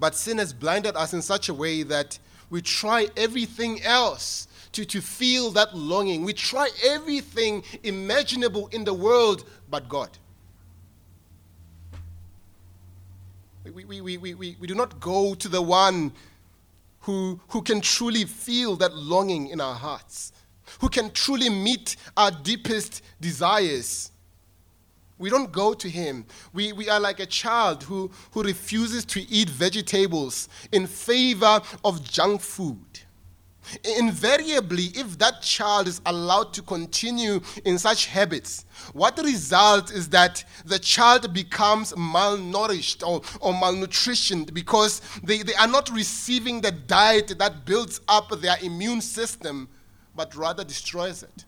But 0.00 0.14
sin 0.14 0.38
has 0.38 0.54
blinded 0.54 0.96
us 0.96 1.12
in 1.12 1.20
such 1.20 1.50
a 1.50 1.54
way 1.54 1.82
that 1.84 2.18
we 2.48 2.62
try 2.62 3.08
everything 3.16 3.82
else 3.82 4.48
to, 4.72 4.84
to 4.86 5.00
feel 5.00 5.50
that 5.50 5.76
longing. 5.76 6.24
We 6.24 6.32
try 6.32 6.70
everything 6.84 7.62
imaginable 7.82 8.68
in 8.72 8.84
the 8.84 8.94
world 8.94 9.44
but 9.70 9.88
God. 9.88 10.08
We, 13.64 13.84
we, 13.84 14.00
we, 14.00 14.16
we, 14.16 14.34
we, 14.34 14.66
do 14.66 14.74
not 14.74 14.98
go 14.98 15.34
to 15.34 15.48
the 15.48 15.62
one 15.62 16.12
who, 17.00 17.38
who 17.48 17.62
can 17.62 17.80
truly 17.80 18.24
feel 18.24 18.74
that 18.76 18.96
longing 18.96 19.48
in 19.48 19.60
our 19.60 19.74
hearts, 19.74 20.32
who 20.80 20.88
can 20.88 21.10
truly 21.12 21.50
meet 21.50 21.96
our 22.16 22.30
deepest 22.30 23.02
desires. 23.20 24.09
We 25.20 25.28
don't 25.28 25.52
go 25.52 25.74
to 25.74 25.88
him. 25.88 26.24
We, 26.54 26.72
we 26.72 26.88
are 26.88 26.98
like 26.98 27.20
a 27.20 27.26
child 27.26 27.82
who, 27.82 28.10
who 28.30 28.42
refuses 28.42 29.04
to 29.04 29.20
eat 29.30 29.50
vegetables 29.50 30.48
in 30.72 30.86
favor 30.86 31.60
of 31.84 32.02
junk 32.02 32.40
food. 32.40 32.78
Invariably, 33.98 34.84
if 34.94 35.18
that 35.18 35.42
child 35.42 35.88
is 35.88 36.00
allowed 36.06 36.54
to 36.54 36.62
continue 36.62 37.42
in 37.66 37.78
such 37.78 38.06
habits, 38.06 38.64
what 38.94 39.18
results 39.18 39.92
is 39.92 40.08
that 40.08 40.42
the 40.64 40.78
child 40.78 41.34
becomes 41.34 41.92
malnourished 41.92 43.06
or, 43.06 43.20
or 43.40 43.52
malnutritioned 43.52 44.54
because 44.54 45.02
they, 45.22 45.42
they 45.42 45.54
are 45.54 45.68
not 45.68 45.90
receiving 45.90 46.62
the 46.62 46.72
diet 46.72 47.38
that 47.38 47.66
builds 47.66 48.00
up 48.08 48.30
their 48.40 48.56
immune 48.62 49.02
system, 49.02 49.68
but 50.16 50.34
rather 50.34 50.64
destroys 50.64 51.22
it. 51.22 51.44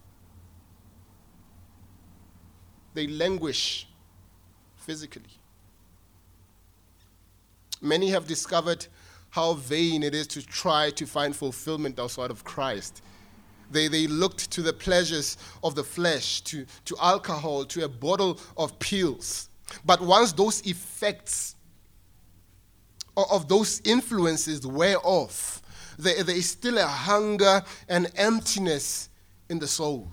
They 2.94 3.06
languish 3.06 3.88
physically. 4.76 5.22
Many 7.80 8.10
have 8.10 8.26
discovered 8.26 8.86
how 9.30 9.54
vain 9.54 10.02
it 10.02 10.14
is 10.14 10.26
to 10.28 10.46
try 10.46 10.90
to 10.90 11.06
find 11.06 11.34
fulfillment 11.34 11.98
outside 11.98 12.30
of 12.30 12.44
Christ. 12.44 13.02
They, 13.70 13.88
they 13.88 14.06
looked 14.06 14.50
to 14.50 14.62
the 14.62 14.74
pleasures 14.74 15.38
of 15.64 15.74
the 15.74 15.82
flesh, 15.82 16.42
to, 16.42 16.66
to 16.84 16.96
alcohol, 17.00 17.64
to 17.64 17.84
a 17.84 17.88
bottle 17.88 18.38
of 18.56 18.78
pills. 18.78 19.48
But 19.84 20.02
once 20.02 20.32
those 20.32 20.60
effects 20.66 21.56
of 23.16 23.48
those 23.48 23.80
influences 23.84 24.66
wear 24.66 24.96
off, 25.02 25.62
there, 25.98 26.22
there 26.22 26.36
is 26.36 26.50
still 26.50 26.78
a 26.78 26.86
hunger 26.86 27.62
and 27.88 28.10
emptiness 28.16 29.08
in 29.48 29.58
the 29.58 29.66
soul. 29.66 30.08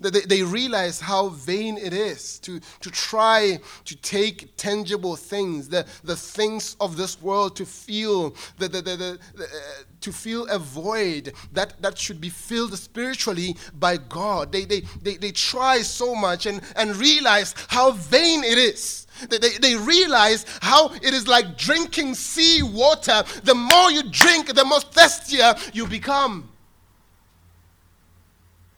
They, 0.00 0.20
they 0.20 0.42
realize 0.42 1.00
how 1.00 1.28
vain 1.28 1.76
it 1.76 1.92
is 1.92 2.38
to, 2.40 2.60
to 2.80 2.90
try 2.90 3.58
to 3.84 3.96
take 3.96 4.56
tangible 4.56 5.16
things, 5.16 5.68
the, 5.68 5.86
the 6.02 6.16
things 6.16 6.76
of 6.80 6.96
this 6.96 7.20
world, 7.20 7.56
to 7.56 7.66
feel 7.66 8.30
the, 8.58 8.68
the, 8.68 8.82
the, 8.82 8.96
the, 8.96 9.18
the 9.36 9.44
uh, 9.44 9.84
to 10.00 10.12
feel 10.12 10.46
a 10.48 10.58
void 10.58 11.32
that, 11.52 11.80
that 11.80 11.98
should 11.98 12.20
be 12.20 12.28
filled 12.28 12.76
spiritually 12.78 13.56
by 13.78 13.96
God. 13.96 14.52
They, 14.52 14.66
they, 14.66 14.82
they, 15.02 15.16
they 15.16 15.32
try 15.32 15.78
so 15.78 16.14
much 16.14 16.46
and, 16.46 16.60
and 16.76 16.94
realize 16.96 17.54
how 17.68 17.92
vain 17.92 18.44
it 18.44 18.58
is. 18.58 19.06
They, 19.28 19.38
they, 19.38 19.56
they 19.58 19.76
realize 19.76 20.44
how 20.60 20.92
it 20.92 21.14
is 21.14 21.26
like 21.26 21.56
drinking 21.56 22.14
sea 22.14 22.62
water. 22.62 23.24
The 23.44 23.54
more 23.54 23.90
you 23.90 24.02
drink, 24.10 24.54
the 24.54 24.64
more 24.64 24.80
thirstier 24.80 25.54
you 25.72 25.86
become. 25.86 26.50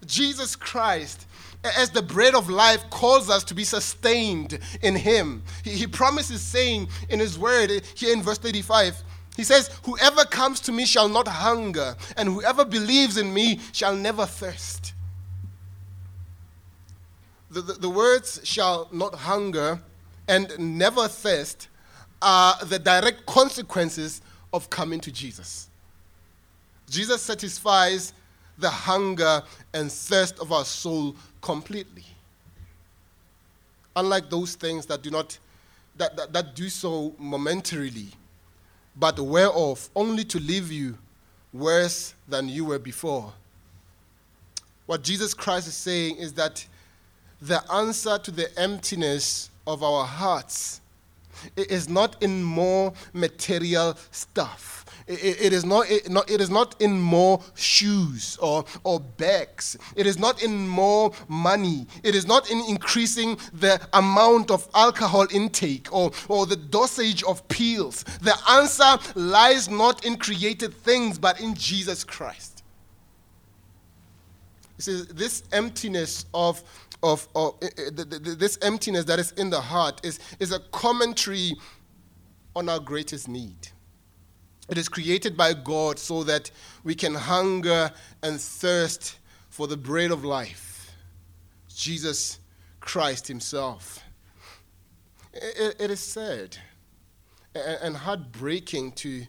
Jesus 0.06 0.56
Christ, 0.56 1.26
as 1.64 1.90
the 1.90 2.02
bread 2.02 2.34
of 2.34 2.48
life, 2.48 2.88
calls 2.90 3.28
us 3.28 3.44
to 3.44 3.54
be 3.54 3.64
sustained 3.64 4.58
in 4.82 4.94
Him. 4.94 5.42
He, 5.64 5.70
he 5.70 5.86
promises, 5.86 6.40
saying 6.40 6.88
in 7.08 7.20
His 7.20 7.38
word 7.38 7.70
here 7.94 8.12
in 8.12 8.22
verse 8.22 8.38
35, 8.38 9.02
He 9.36 9.44
says, 9.44 9.70
Whoever 9.84 10.24
comes 10.24 10.60
to 10.60 10.72
me 10.72 10.86
shall 10.86 11.08
not 11.08 11.28
hunger, 11.28 11.96
and 12.16 12.28
whoever 12.28 12.64
believes 12.64 13.16
in 13.16 13.32
me 13.32 13.60
shall 13.72 13.96
never 13.96 14.26
thirst. 14.26 14.94
The, 17.50 17.60
the, 17.62 17.72
the 17.74 17.90
words 17.90 18.40
shall 18.44 18.88
not 18.92 19.14
hunger 19.14 19.80
and 20.28 20.52
never 20.58 21.08
thirst 21.08 21.68
are 22.20 22.56
the 22.64 22.78
direct 22.78 23.26
consequences 23.26 24.20
of 24.52 24.70
coming 24.70 25.00
to 25.00 25.12
Jesus. 25.12 25.68
Jesus 26.88 27.22
satisfies 27.22 28.12
the 28.58 28.70
hunger 28.70 29.42
and 29.74 29.90
thirst 29.90 30.38
of 30.38 30.52
our 30.52 30.64
soul 30.64 31.14
completely. 31.40 32.04
Unlike 33.94 34.30
those 34.30 34.54
things 34.54 34.86
that 34.86 35.02
do 35.02 35.10
not 35.10 35.38
that, 35.96 36.16
that, 36.16 36.32
that 36.32 36.54
do 36.54 36.68
so 36.68 37.14
momentarily, 37.18 38.08
but 38.96 39.18
off 39.18 39.88
only 39.96 40.24
to 40.24 40.38
leave 40.38 40.70
you 40.70 40.96
worse 41.52 42.14
than 42.28 42.48
you 42.48 42.66
were 42.66 42.78
before. 42.78 43.32
What 44.84 45.02
Jesus 45.02 45.34
Christ 45.34 45.68
is 45.68 45.74
saying 45.74 46.16
is 46.16 46.34
that 46.34 46.66
the 47.40 47.62
answer 47.72 48.18
to 48.18 48.30
the 48.30 48.56
emptiness 48.58 49.50
of 49.66 49.82
our 49.82 50.04
hearts 50.04 50.80
is 51.56 51.88
not 51.88 52.22
in 52.22 52.42
more 52.42 52.92
material 53.12 53.96
stuff 54.10 54.85
it, 55.06 55.40
it, 55.40 55.52
is 55.52 55.64
not, 55.64 55.88
it, 55.88 56.10
not, 56.10 56.28
it 56.28 56.40
is 56.40 56.50
not 56.50 56.80
in 56.80 57.00
more 57.00 57.40
shoes 57.54 58.36
or, 58.38 58.64
or 58.82 58.98
bags. 58.98 59.78
It 59.94 60.06
is 60.06 60.18
not 60.18 60.42
in 60.42 60.66
more 60.68 61.12
money. 61.28 61.86
It 62.02 62.14
is 62.16 62.26
not 62.26 62.50
in 62.50 62.60
increasing 62.68 63.38
the 63.52 63.80
amount 63.92 64.50
of 64.50 64.68
alcohol 64.74 65.26
intake 65.32 65.92
or, 65.92 66.10
or 66.28 66.46
the 66.46 66.56
dosage 66.56 67.22
of 67.22 67.46
pills. 67.48 68.02
The 68.20 68.34
answer 68.50 68.98
lies 69.14 69.68
not 69.68 70.04
in 70.04 70.16
created 70.16 70.74
things, 70.74 71.18
but 71.18 71.40
in 71.40 71.54
Jesus 71.54 72.02
Christ. 72.02 72.64
Says, 74.78 75.06
this 75.06 75.44
emptiness 75.52 76.26
of, 76.34 76.62
of, 77.02 77.28
of 77.34 77.54
uh, 77.62 77.72
this 77.96 78.58
emptiness 78.60 79.04
that 79.04 79.20
is 79.20 79.32
in 79.32 79.50
the 79.50 79.60
heart 79.60 80.04
is, 80.04 80.18
is 80.40 80.52
a 80.52 80.58
commentary 80.72 81.52
on 82.56 82.68
our 82.68 82.80
greatest 82.80 83.28
need. 83.28 83.68
It 84.68 84.78
is 84.78 84.88
created 84.88 85.36
by 85.36 85.54
God 85.54 85.98
so 85.98 86.24
that 86.24 86.50
we 86.82 86.94
can 86.94 87.14
hunger 87.14 87.92
and 88.22 88.40
thirst 88.40 89.18
for 89.48 89.66
the 89.66 89.76
bread 89.76 90.10
of 90.10 90.24
life, 90.24 90.92
Jesus 91.68 92.40
Christ 92.80 93.28
Himself. 93.28 94.00
it, 95.32 95.76
it 95.78 95.90
is 95.90 96.00
sad 96.00 96.56
and 97.54 97.96
heartbreaking 97.96 98.92
to, 98.92 99.26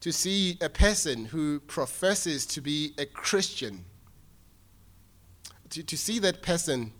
to 0.00 0.12
see 0.12 0.58
a 0.60 0.68
person 0.68 1.24
who 1.26 1.60
professes 1.60 2.46
to 2.46 2.60
be 2.60 2.92
a 2.98 3.06
Christian, 3.06 3.84
to, 5.70 5.82
to 5.82 5.96
see 5.96 6.18
that 6.18 6.42
person 6.42 6.92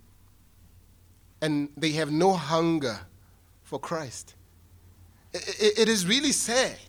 and 1.40 1.68
they 1.76 1.92
have 1.92 2.11
no 2.11 2.33
hunger 2.33 2.98
for 3.62 3.78
Christ. 3.78 4.35
it, 5.33 5.78
it 5.78 5.88
is 5.88 6.07
really 6.07 6.33
sad. 6.33 6.88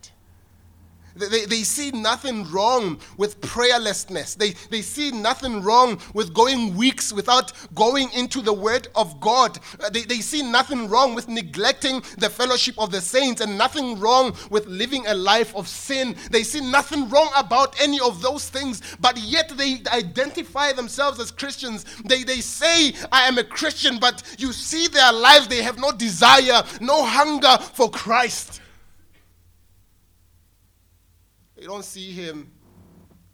They, 1.20 1.46
they 1.46 1.64
see 1.64 1.92
nothing 1.92 2.50
wrong 2.52 3.00
with 3.18 3.42
prayerlessness. 3.42 4.36
They, 4.36 4.52
they 4.70 4.82
see 4.82 5.12
nothing 5.12 5.62
wrong 5.62 6.00
with 6.14 6.34
going 6.34 6.76
weeks 6.76 7.12
without 7.12 7.52
going 7.76 8.12
into 8.14 8.42
the 8.42 8.54
Word 8.54 8.88
of 8.96 9.20
God. 9.20 9.60
Uh, 9.80 9.90
they, 9.90 10.04
they 10.04 10.20
see 10.22 10.42
nothing 10.42 10.88
wrong 10.90 11.16
with 11.16 11.28
neglecting 11.28 12.02
the 12.18 12.30
fellowship 12.30 12.76
of 12.78 12.92
the 12.92 13.02
saints 13.02 13.42
and 13.42 13.58
nothing 13.58 14.00
wrong 14.00 14.36
with 14.50 14.66
living 14.68 15.06
a 15.08 15.14
life 15.14 15.56
of 15.56 15.68
sin. 15.68 16.16
They 16.32 16.44
see 16.44 16.62
nothing 16.62 17.10
wrong 17.10 17.30
about 17.36 17.80
any 17.82 18.00
of 18.00 18.22
those 18.22 18.50
things, 18.50 18.82
but 19.00 19.18
yet 19.18 19.50
they 19.58 19.82
identify 19.92 20.72
themselves 20.72 21.20
as 21.20 21.32
Christians. 21.32 21.86
They, 22.06 22.24
they 22.24 22.42
say, 22.42 22.94
I 23.12 23.28
am 23.28 23.38
a 23.38 23.44
Christian, 23.44 24.00
but 24.00 24.24
you 24.38 24.54
see 24.54 24.88
their 24.88 25.12
lives, 25.12 25.48
they 25.48 25.64
have 25.64 25.78
no 25.78 25.92
desire, 25.92 26.64
no 26.82 27.04
hunger 27.06 27.58
for 27.74 27.90
Christ. 27.90 28.62
They 31.60 31.66
don't 31.66 31.84
see 31.84 32.12
him 32.12 32.50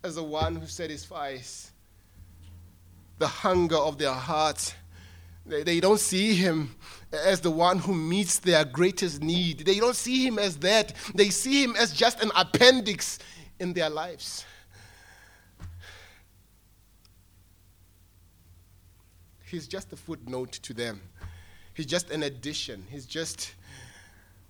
as 0.04 0.16
the 0.16 0.24
one 0.24 0.56
who 0.56 0.66
satisfies 0.66 1.72
the 3.20 3.28
hunger 3.28 3.76
of 3.76 4.00
their 4.00 4.14
hearts. 4.14 4.74
They, 5.46 5.62
they 5.62 5.80
don't 5.80 6.00
see 6.00 6.34
him 6.34 6.76
as 7.14 7.40
the 7.42 7.52
one 7.52 7.78
who 7.78 7.94
meets 7.94 8.40
their 8.40 8.66
greatest 8.66 9.22
need. 9.22 9.60
They 9.60 9.78
don't 9.78 9.96
see 9.96 10.26
him 10.26 10.40
as 10.40 10.58
that. 10.58 10.94
They 11.14 11.30
see 11.30 11.64
him 11.64 11.76
as 11.76 11.94
just 11.94 12.24
an 12.24 12.32
appendix 12.36 13.20
in 13.60 13.74
their 13.74 13.92
lives. 13.92 14.44
He's 19.44 19.68
just 19.68 19.94
a 19.94 19.96
footnote 19.96 20.54
to 20.54 20.74
them. 20.74 21.00
He's 21.76 21.86
just 21.86 22.10
an 22.10 22.24
addition. 22.24 22.86
He's 22.90 23.06
just 23.06 23.54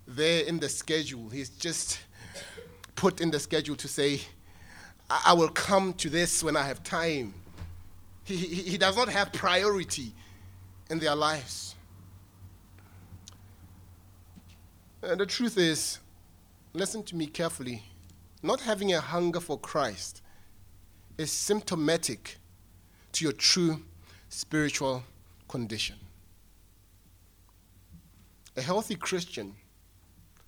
there 0.08 0.46
in 0.46 0.60
the 0.60 0.70
schedule. 0.70 1.28
He's 1.28 1.50
just 1.50 2.00
put 2.96 3.22
in 3.22 3.32
the 3.32 3.40
schedule 3.40 3.76
to 3.76 3.88
say, 3.88 4.22
I, 5.10 5.34
will 5.34 5.50
come 5.50 5.94
to 5.96 6.10
this 6.10 6.44
when 6.44 6.58
I 6.58 6.64
have 6.64 6.84
time. 6.84 7.34
He, 8.24 8.36
he, 8.36 8.62
he 8.72 8.78
does 8.78 8.98
not 8.98 9.10
have 9.10 9.32
priority 9.34 10.12
in 10.90 11.00
their 11.00 11.16
lives. 11.16 11.76
And 15.04 15.20
the 15.20 15.26
truth 15.26 15.58
is, 15.58 16.00
listen 16.74 17.04
to 17.04 17.16
me 17.16 17.28
carefully, 17.28 17.84
not 18.42 18.62
having 18.62 18.94
a 18.94 19.00
hunger 19.00 19.40
for 19.40 19.60
Christ 19.60 20.22
is 21.18 21.32
symptomatic 21.32 22.38
to 23.14 23.24
your 23.24 23.34
true 23.34 23.82
spiritual 24.30 25.04
condition. 25.48 25.96
A 28.58 28.62
healthy 28.62 28.96
Christian 28.96 29.56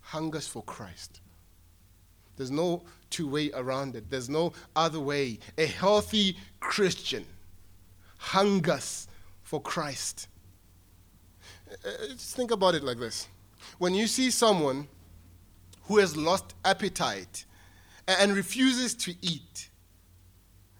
hungers 0.01 0.47
for 0.47 0.63
Christ. 0.63 1.21
There's 2.37 2.51
no 2.51 2.83
two 3.09 3.27
way 3.27 3.51
around 3.53 3.95
it. 3.95 4.09
There's 4.09 4.29
no 4.29 4.53
other 4.75 4.99
way. 4.99 5.39
A 5.57 5.65
healthy 5.65 6.37
Christian 6.59 7.25
hungers 8.17 9.07
for 9.43 9.61
Christ. 9.61 10.27
Uh, 11.69 11.89
uh, 11.89 12.07
just 12.09 12.35
think 12.35 12.51
about 12.51 12.75
it 12.75 12.83
like 12.83 12.99
this. 12.99 13.27
When 13.77 13.93
you 13.93 14.07
see 14.07 14.31
someone 14.31 14.87
who 15.83 15.97
has 15.97 16.15
lost 16.15 16.53
appetite 16.65 17.45
and 18.07 18.33
refuses 18.33 18.93
to 18.95 19.13
eat, 19.21 19.69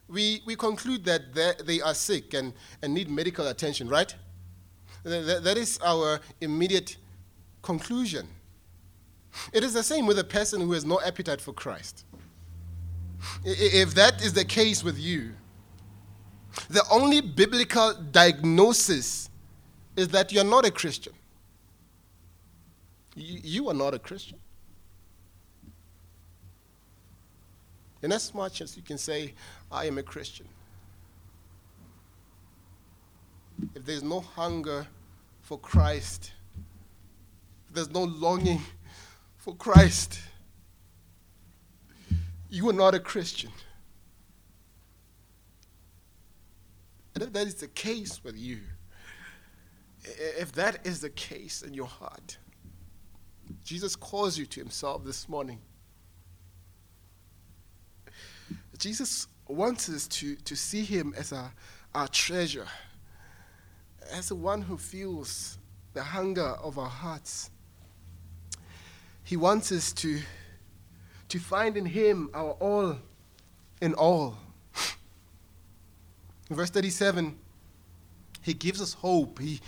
we, 0.07 0.41
we 0.45 0.55
conclude 0.55 1.03
that 1.05 1.65
they 1.65 1.81
are 1.81 1.93
sick 1.93 2.33
and, 2.33 2.53
and 2.81 2.93
need 2.93 3.09
medical 3.09 3.47
attention, 3.47 3.89
right? 3.89 4.13
That 5.03 5.57
is 5.57 5.79
our 5.83 6.19
immediate 6.41 6.97
conclusion. 7.61 8.27
It 9.53 9.63
is 9.63 9.73
the 9.73 9.83
same 9.83 10.05
with 10.05 10.19
a 10.19 10.23
person 10.23 10.61
who 10.61 10.71
has 10.73 10.85
no 10.85 10.99
appetite 11.01 11.41
for 11.41 11.53
Christ. 11.53 12.05
if 13.43 13.93
that 13.95 14.21
is 14.21 14.33
the 14.33 14.45
case 14.45 14.83
with 14.83 14.99
you, 14.99 15.33
the 16.69 16.83
only 16.91 17.21
biblical 17.21 17.93
diagnosis 18.11 19.29
is 19.95 20.09
that 20.09 20.31
you're 20.31 20.43
not 20.43 20.65
a 20.65 20.71
Christian. 20.71 21.13
You, 23.15 23.69
are 23.69 23.73
not 23.73 23.95
a 23.95 23.99
Christian. 23.99 24.37
In 28.03 28.11
as 28.11 28.31
much 28.33 28.61
as 28.61 28.77
you 28.77 28.83
can 28.83 28.97
say, 28.97 29.33
I 29.71 29.85
am 29.85 29.97
a 29.97 30.03
Christian. 30.03 30.47
If 33.73 33.85
there's 33.85 34.03
no 34.03 34.19
hunger 34.19 34.85
for 35.41 35.57
Christ, 35.57 36.31
there's 37.73 37.89
no 37.89 38.03
longing 38.03 38.61
for 39.47 39.55
Christ, 39.55 40.19
you 42.49 42.67
are 42.69 42.73
not 42.73 42.93
a 42.93 42.99
Christian. 42.99 43.49
And 47.15 47.23
if 47.23 47.31
that 47.31 47.47
is 47.47 47.53
the 47.53 47.69
case 47.69 48.21
with 48.25 48.37
you, 48.37 48.59
if 50.03 50.51
that 50.51 50.85
is 50.85 50.99
the 50.99 51.11
case 51.11 51.61
in 51.61 51.73
your 51.73 51.85
heart, 51.85 52.37
Jesus 53.63 53.95
calls 53.95 54.37
you 54.37 54.45
to 54.47 54.59
himself 54.59 55.05
this 55.05 55.29
morning. 55.29 55.61
Jesus 58.77 59.27
wants 59.47 59.87
us 59.87 60.09
to, 60.09 60.35
to 60.35 60.57
see 60.57 60.83
him 60.83 61.13
as 61.17 61.31
a, 61.31 61.53
our 61.95 62.09
treasure, 62.09 62.67
as 64.11 64.27
the 64.27 64.35
one 64.35 64.61
who 64.61 64.77
feels 64.77 65.57
the 65.93 66.03
hunger 66.03 66.57
of 66.61 66.77
our 66.77 66.89
hearts. 66.89 67.49
He 69.27 69.35
wants 69.35 69.73
us 69.73 69.91
to, 69.91 70.21
to 71.27 71.37
find 71.37 71.75
in 71.75 71.85
him 71.85 72.29
our 72.33 72.51
all 72.61 72.95
in 73.81 73.93
all. 73.93 74.37
In 76.49 76.55
verse 76.55 76.69
37, 76.69 77.35
he 78.41 78.53
gives 78.53 78.81
us 78.81 78.93
hope. 78.93 79.39
He, 79.39 79.59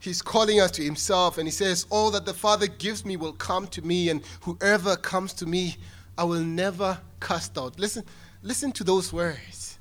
he's 0.00 0.22
calling 0.22 0.62
us 0.62 0.70
to 0.70 0.82
himself, 0.82 1.36
and 1.36 1.46
he 1.46 1.50
says, 1.50 1.84
All 1.90 2.10
that 2.12 2.24
the 2.24 2.32
Father 2.32 2.68
gives 2.68 3.04
me 3.04 3.18
will 3.18 3.34
come 3.34 3.66
to 3.66 3.82
me, 3.82 4.08
and 4.08 4.22
whoever 4.40 4.96
comes 4.96 5.34
to 5.34 5.46
me, 5.46 5.76
I 6.16 6.24
will 6.24 6.40
never 6.40 6.98
cast 7.20 7.58
out. 7.58 7.78
Listen, 7.78 8.02
listen 8.42 8.72
to 8.72 8.82
those 8.82 9.12
words. 9.12 9.78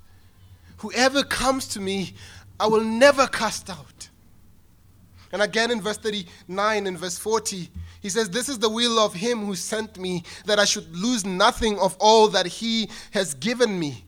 Whoever 0.80 1.24
comes 1.24 1.70
to 1.70 1.80
me, 1.80 2.16
I 2.60 2.68
will 2.68 2.84
never 2.84 3.28
cast 3.28 3.70
out. 3.70 4.10
And 5.32 5.42
again 5.42 5.72
in 5.72 5.80
verse 5.80 5.98
39 5.98 6.86
and 6.86 6.98
verse 6.98 7.18
40, 7.18 7.70
he 8.08 8.12
says, 8.12 8.30
This 8.30 8.48
is 8.48 8.58
the 8.58 8.70
will 8.70 9.00
of 9.00 9.14
him 9.14 9.46
who 9.46 9.54
sent 9.54 10.00
me, 10.00 10.24
that 10.46 10.60
I 10.60 10.64
should 10.64 10.96
lose 10.96 11.26
nothing 11.26 11.78
of 11.78 11.98
all 12.00 12.30
that 12.30 12.46
he 12.46 12.90
has 13.12 13.34
given 13.34 13.78
me, 13.78 14.06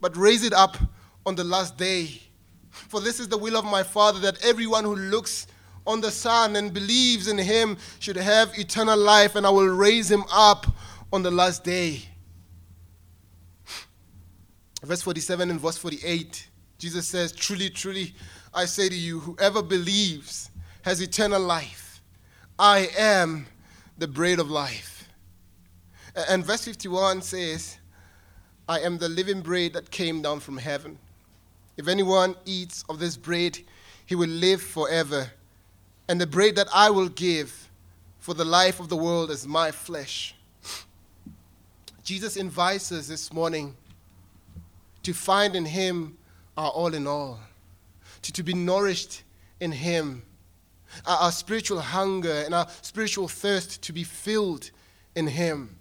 but 0.00 0.16
raise 0.16 0.42
it 0.42 0.54
up 0.54 0.78
on 1.26 1.34
the 1.34 1.44
last 1.44 1.76
day. 1.76 2.22
For 2.70 3.02
this 3.02 3.20
is 3.20 3.28
the 3.28 3.36
will 3.36 3.58
of 3.58 3.66
my 3.66 3.82
Father, 3.82 4.18
that 4.20 4.42
everyone 4.42 4.84
who 4.84 4.96
looks 4.96 5.46
on 5.86 6.00
the 6.00 6.10
Son 6.10 6.56
and 6.56 6.72
believes 6.72 7.28
in 7.28 7.36
him 7.36 7.76
should 7.98 8.16
have 8.16 8.58
eternal 8.58 8.96
life, 8.96 9.36
and 9.36 9.46
I 9.46 9.50
will 9.50 9.76
raise 9.76 10.10
him 10.10 10.24
up 10.32 10.66
on 11.12 11.22
the 11.22 11.30
last 11.30 11.62
day. 11.64 12.00
Verse 14.82 15.02
47 15.02 15.50
and 15.50 15.60
verse 15.60 15.76
48, 15.76 16.48
Jesus 16.78 17.06
says, 17.06 17.32
Truly, 17.32 17.68
truly, 17.68 18.14
I 18.54 18.64
say 18.64 18.88
to 18.88 18.96
you, 18.96 19.20
whoever 19.20 19.60
believes 19.60 20.50
has 20.80 21.02
eternal 21.02 21.42
life. 21.42 21.87
I 22.58 22.90
am 22.98 23.46
the 23.98 24.08
bread 24.08 24.38
of 24.38 24.50
life. 24.50 25.08
And 26.28 26.44
verse 26.44 26.64
51 26.64 27.22
says, 27.22 27.78
I 28.68 28.80
am 28.80 28.98
the 28.98 29.08
living 29.08 29.40
bread 29.40 29.74
that 29.74 29.90
came 29.90 30.22
down 30.22 30.40
from 30.40 30.58
heaven. 30.58 30.98
If 31.76 31.86
anyone 31.86 32.34
eats 32.44 32.84
of 32.88 32.98
this 32.98 33.16
bread, 33.16 33.58
he 34.04 34.14
will 34.14 34.28
live 34.28 34.60
forever. 34.60 35.30
And 36.08 36.20
the 36.20 36.26
bread 36.26 36.56
that 36.56 36.68
I 36.74 36.90
will 36.90 37.08
give 37.08 37.68
for 38.18 38.34
the 38.34 38.44
life 38.44 38.80
of 38.80 38.88
the 38.88 38.96
world 38.96 39.30
is 39.30 39.46
my 39.46 39.70
flesh. 39.70 40.34
Jesus 42.02 42.36
invites 42.36 42.90
us 42.90 43.06
this 43.06 43.32
morning 43.32 43.76
to 45.02 45.12
find 45.12 45.54
in 45.54 45.64
Him 45.64 46.18
our 46.56 46.70
all 46.70 46.94
in 46.94 47.06
all, 47.06 47.38
to, 48.22 48.32
to 48.32 48.42
be 48.42 48.54
nourished 48.54 49.22
in 49.60 49.72
Him, 49.72 50.22
our, 51.06 51.32
spiritual 51.32 51.80
hunger 51.80 52.42
and 52.44 52.54
our 52.54 52.66
spiritual 52.82 53.28
thirst 53.28 53.82
to 53.82 53.92
be 53.92 54.04
filled 54.04 54.70
in 55.14 55.26
Him. 55.26 55.76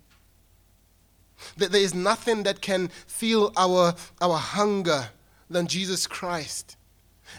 That 1.57 1.71
there 1.71 1.81
is 1.81 1.93
nothing 1.93 2.43
that 2.43 2.61
can 2.61 2.89
fill 3.07 3.53
our, 3.55 3.93
our 4.21 4.37
hunger 4.37 5.09
than 5.49 5.67
Jesus 5.67 6.07
Christ. 6.07 6.75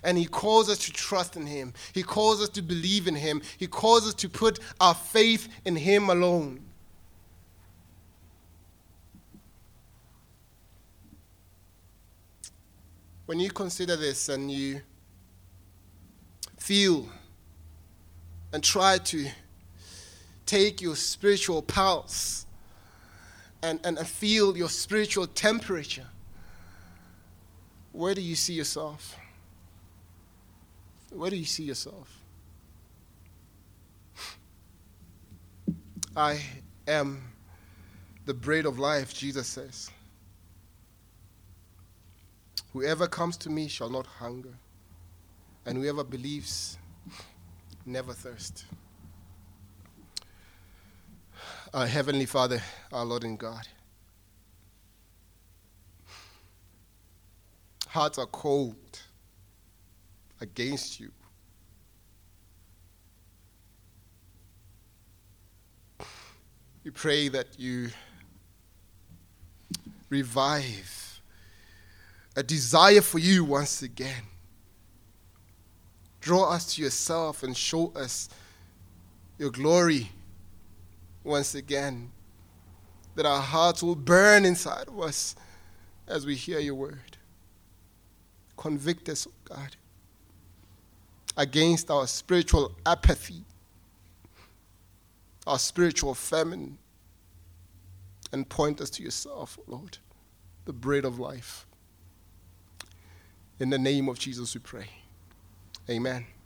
And 0.02 0.18
He 0.18 0.26
calls 0.26 0.68
us 0.68 0.78
to 0.78 0.92
trust 0.92 1.36
in 1.36 1.46
Him. 1.46 1.72
He 1.92 2.02
calls 2.02 2.42
us 2.42 2.48
to 2.50 2.62
believe 2.62 3.08
in 3.08 3.14
Him. 3.14 3.42
He 3.56 3.66
calls 3.66 4.06
us 4.06 4.14
to 4.14 4.28
put 4.28 4.58
our 4.80 4.94
faith 4.94 5.48
in 5.64 5.76
Him 5.76 6.10
alone. 6.10 6.68
when 13.28 13.38
you 13.38 13.50
consider 13.50 13.94
this 13.94 14.30
and 14.30 14.50
you 14.50 14.80
feel 16.56 17.06
and 18.52 18.62
try 18.62 18.98
to 18.98 19.26
take 20.46 20.80
your 20.80 20.96
spiritual 20.96 21.60
pulse 21.60 22.46
and, 23.62 23.80
and, 23.84 23.98
and 23.98 24.06
feel 24.06 24.56
your 24.56 24.68
spiritual 24.68 25.26
temperature, 25.26 26.06
where 27.92 28.14
do 28.14 28.22
you 28.22 28.34
see 28.34 28.54
yourself? 28.54 29.16
Where 31.10 31.30
do 31.30 31.36
you 31.36 31.44
see 31.44 31.64
yourself? 31.64 32.14
I 36.16 36.40
am 36.86 37.22
the 38.24 38.34
bread 38.34 38.66
of 38.66 38.78
life, 38.78 39.14
Jesus 39.14 39.46
says. 39.46 39.90
Whoever 42.72 43.06
comes 43.06 43.36
to 43.38 43.50
me 43.50 43.68
shall 43.68 43.90
not 43.90 44.06
hunger, 44.06 44.54
and 45.66 45.76
whoever 45.76 46.04
believes 46.04 46.77
never 47.88 48.12
thirst. 48.12 48.66
Our 51.72 51.86
Heavenly 51.86 52.26
Father, 52.26 52.60
our 52.92 53.04
Lord 53.04 53.24
and 53.24 53.38
God, 53.38 53.66
hearts 57.88 58.18
are 58.18 58.26
cold 58.26 58.76
against 60.40 61.00
you. 61.00 61.10
We 66.84 66.90
pray 66.90 67.28
that 67.28 67.58
you 67.58 67.88
revive 70.10 71.20
a 72.36 72.42
desire 72.42 73.00
for 73.00 73.18
you 73.18 73.44
once 73.44 73.82
again. 73.82 74.22
Draw 76.28 76.50
us 76.50 76.74
to 76.74 76.82
yourself 76.82 77.42
and 77.42 77.56
show 77.56 77.90
us 77.96 78.28
your 79.38 79.48
glory 79.50 80.10
once 81.24 81.54
again. 81.54 82.10
That 83.14 83.24
our 83.24 83.40
hearts 83.40 83.82
will 83.82 83.94
burn 83.94 84.44
inside 84.44 84.88
of 84.88 85.00
us 85.00 85.34
as 86.06 86.26
we 86.26 86.34
hear 86.34 86.58
your 86.58 86.74
word. 86.74 87.16
Convict 88.58 89.08
us, 89.08 89.26
oh 89.26 89.54
God, 89.54 89.76
against 91.34 91.90
our 91.90 92.06
spiritual 92.06 92.72
apathy, 92.84 93.44
our 95.46 95.58
spiritual 95.58 96.12
famine, 96.12 96.76
and 98.32 98.46
point 98.46 98.82
us 98.82 98.90
to 98.90 99.02
yourself, 99.02 99.58
Lord, 99.66 99.96
the 100.66 100.74
bread 100.74 101.06
of 101.06 101.18
life. 101.18 101.66
In 103.58 103.70
the 103.70 103.78
name 103.78 104.10
of 104.10 104.18
Jesus, 104.18 104.52
we 104.52 104.60
pray. 104.60 104.90
Amen. 105.90 106.37